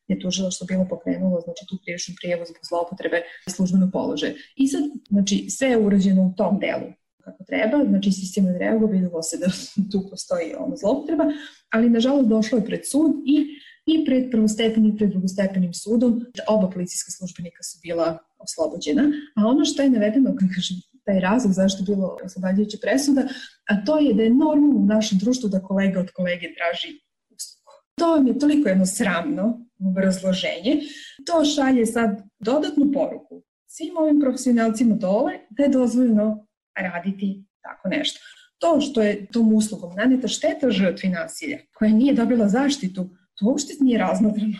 je 0.08 0.18
što 0.50 0.64
bilo 0.64 0.86
pokrenulo 0.88 1.40
znači, 1.40 1.62
tu 1.68 1.78
krivičnu 1.84 2.14
prijevu 2.20 2.44
zbog 2.44 2.62
zloupotrebe 2.68 3.22
službenog 3.54 3.90
položaja. 3.92 4.34
I 4.56 4.68
sad, 4.68 4.82
znači, 5.10 5.46
sve 5.50 5.68
je 5.68 5.78
urađeno 5.78 6.22
u 6.22 6.34
tom 6.36 6.58
delu 6.58 6.88
kako 7.24 7.44
treba, 7.44 7.84
znači 7.88 8.12
sistem 8.12 8.46
je 8.46 8.58
reagovao, 8.58 8.92
videlo 8.92 9.22
se 9.22 9.38
da 9.38 9.46
tu 9.92 10.06
postoji 10.10 10.54
ono 10.58 10.76
zloupotreba, 10.76 11.24
ali 11.70 11.90
nažalost 11.90 12.28
došlo 12.28 12.58
je 12.58 12.64
pred 12.64 12.80
sud 12.90 13.12
i 13.26 13.46
i 13.86 14.04
pred 14.04 14.30
prvostepenim 14.30 14.94
i 14.94 14.96
pred 14.96 15.10
drugostepenim 15.10 15.74
sudom 15.74 16.24
oba 16.48 16.70
policijska 16.70 17.10
službenika 17.10 17.62
su 17.62 17.78
bila 17.82 18.18
oslobođena, 18.38 19.02
a 19.36 19.46
ono 19.46 19.64
što 19.64 19.82
je 19.82 19.90
navedeno, 19.90 20.30
kako 20.30 20.54
kažem, 20.54 20.76
taj 21.04 21.20
razlog 21.20 21.52
zašto 21.52 21.82
je 21.82 21.96
bilo 21.96 22.18
oslobađajuća 22.24 22.78
presuda, 22.82 23.22
a 23.68 23.84
to 23.84 23.98
je 23.98 24.14
da 24.14 24.22
je 24.22 24.34
normalno 24.34 24.76
u 24.76 24.86
našem 24.86 25.18
društvu 25.18 25.48
da 25.48 25.62
kolega 25.62 26.00
od 26.00 26.10
kolege 26.10 26.54
traži 26.54 27.00
uslugu. 27.36 27.72
To 27.98 28.10
vam 28.10 28.26
je 28.26 28.38
toliko 28.38 28.68
jedno 28.68 28.86
sramno 28.86 29.66
obrazloženje. 29.90 30.80
To 31.26 31.44
šalje 31.44 31.86
sad 31.86 32.22
dodatnu 32.38 32.92
poruku 32.92 33.42
svim 33.66 33.96
ovim 33.96 34.20
profesionalcima 34.20 34.94
dole 34.94 35.32
da 35.50 35.62
je 35.62 35.68
dozvoljeno 35.68 36.46
raditi 36.76 37.44
tako 37.62 37.88
nešto. 37.88 38.20
To 38.58 38.80
što 38.80 39.02
je 39.02 39.26
tom 39.26 39.54
uslugom 39.54 39.94
naneta 39.96 40.28
šteta 40.28 40.70
žrtvi 40.70 41.08
nasilja, 41.08 41.58
koja 41.74 41.90
nije 41.90 42.14
dobila 42.14 42.48
zaštitu, 42.48 43.08
to 43.34 43.46
uopšte 43.46 43.72
nije 43.80 43.98
razmatrano 43.98 44.58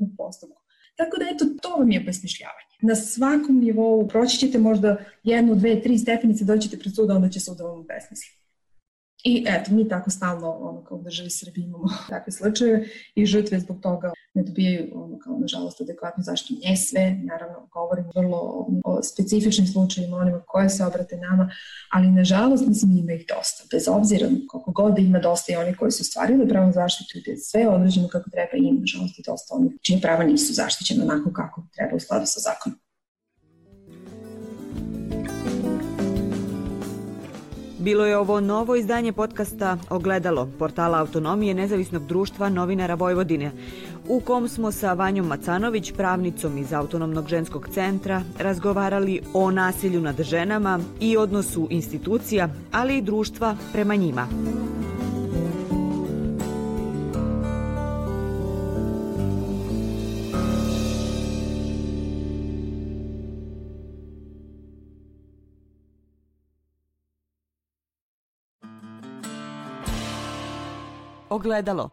u 0.00 0.16
postupku. 0.16 0.62
Tako 0.96 1.16
da 1.16 1.24
eto, 1.34 1.44
to 1.62 1.76
vam 1.76 1.90
je 1.90 2.00
besmišljavanje. 2.00 2.72
Na 2.82 2.94
svakom 2.94 3.58
nivou 3.58 4.08
proći 4.08 4.38
ćete 4.38 4.58
možda 4.58 4.96
jednu, 5.22 5.54
dve, 5.54 5.82
tri 5.82 5.98
stepenice, 5.98 6.44
doćete 6.44 6.78
pred 6.78 6.94
suda, 6.94 7.14
onda 7.14 7.28
će 7.28 7.40
sud 7.40 7.56
da 7.56 7.64
vam 7.64 7.84
besmisli. 7.88 8.41
I 9.24 9.44
eto, 9.48 9.74
mi 9.74 9.88
tako 9.88 10.10
stalno, 10.10 10.50
ono, 10.50 10.84
kao 10.84 10.98
u 10.98 11.02
državi 11.02 11.30
Srbiji 11.30 11.64
imamo 11.64 11.84
takve 12.08 12.32
slučaje 12.32 12.88
i 13.14 13.26
žrtve 13.26 13.60
zbog 13.60 13.80
toga 13.80 14.12
ne 14.34 14.42
dobijaju, 14.42 14.90
ono, 14.94 15.18
kao 15.18 15.38
nažalost, 15.38 15.80
adekvatnu 15.80 16.24
zaštitu. 16.24 16.60
Ne 16.64 16.76
sve, 16.76 17.20
naravno, 17.22 17.68
govorim 17.72 18.04
vrlo 18.14 18.36
o, 18.36 18.68
o 18.84 19.02
specifičnim 19.02 19.66
slučajima, 19.66 20.16
onima 20.16 20.42
koje 20.46 20.68
se 20.68 20.84
obrate 20.84 21.16
nama, 21.16 21.50
ali 21.90 22.10
nažalost, 22.10 22.66
mislim, 22.66 22.98
ima 22.98 23.12
ih 23.12 23.24
dosta. 23.28 23.64
Bez 23.70 23.88
obzira 23.88 24.28
koliko 24.48 24.72
god 24.72 24.94
da 24.94 25.00
ima 25.00 25.18
dosta 25.18 25.52
i 25.52 25.56
oni 25.56 25.76
koji 25.76 25.90
su 25.90 26.04
stvarili 26.04 26.48
pravo 26.48 26.72
zaštitu 26.72 27.18
i 27.18 27.22
da 27.26 27.36
sve 27.36 27.68
određeno 27.68 28.08
kako 28.08 28.30
treba, 28.30 28.50
ima 28.54 28.80
nažalost 28.80 29.18
i 29.18 29.22
dosta 29.26 29.54
onih 29.54 29.72
čije 29.82 30.00
prava 30.00 30.24
nisu 30.24 30.52
zaštićene 30.54 31.04
onako 31.04 31.32
kako 31.32 31.66
treba 31.74 31.96
u 31.96 32.00
skladu 32.00 32.26
sa 32.26 32.40
zakonom. 32.40 32.81
Bilo 37.82 38.06
je 38.06 38.16
ovo 38.16 38.40
novo 38.40 38.76
izdanje 38.76 39.12
podcasta 39.12 39.78
Ogledalo, 39.90 40.48
portala 40.58 40.98
autonomije 40.98 41.54
nezavisnog 41.54 42.06
društva 42.06 42.48
novinara 42.48 42.94
Vojvodine, 42.94 43.50
u 44.08 44.20
kom 44.20 44.48
smo 44.48 44.72
sa 44.72 44.92
Vanjom 44.92 45.26
Macanović, 45.26 45.92
pravnicom 45.92 46.58
iz 46.58 46.72
Autonomnog 46.72 47.28
ženskog 47.28 47.68
centra, 47.68 48.22
razgovarali 48.38 49.20
o 49.34 49.50
nasilju 49.50 50.00
nad 50.00 50.22
ženama 50.22 50.80
i 51.00 51.16
odnosu 51.16 51.66
institucija, 51.70 52.48
ali 52.72 52.98
i 52.98 53.02
društva 53.02 53.56
prema 53.72 53.94
njima. 53.94 54.26
Ogledalo 71.32 71.90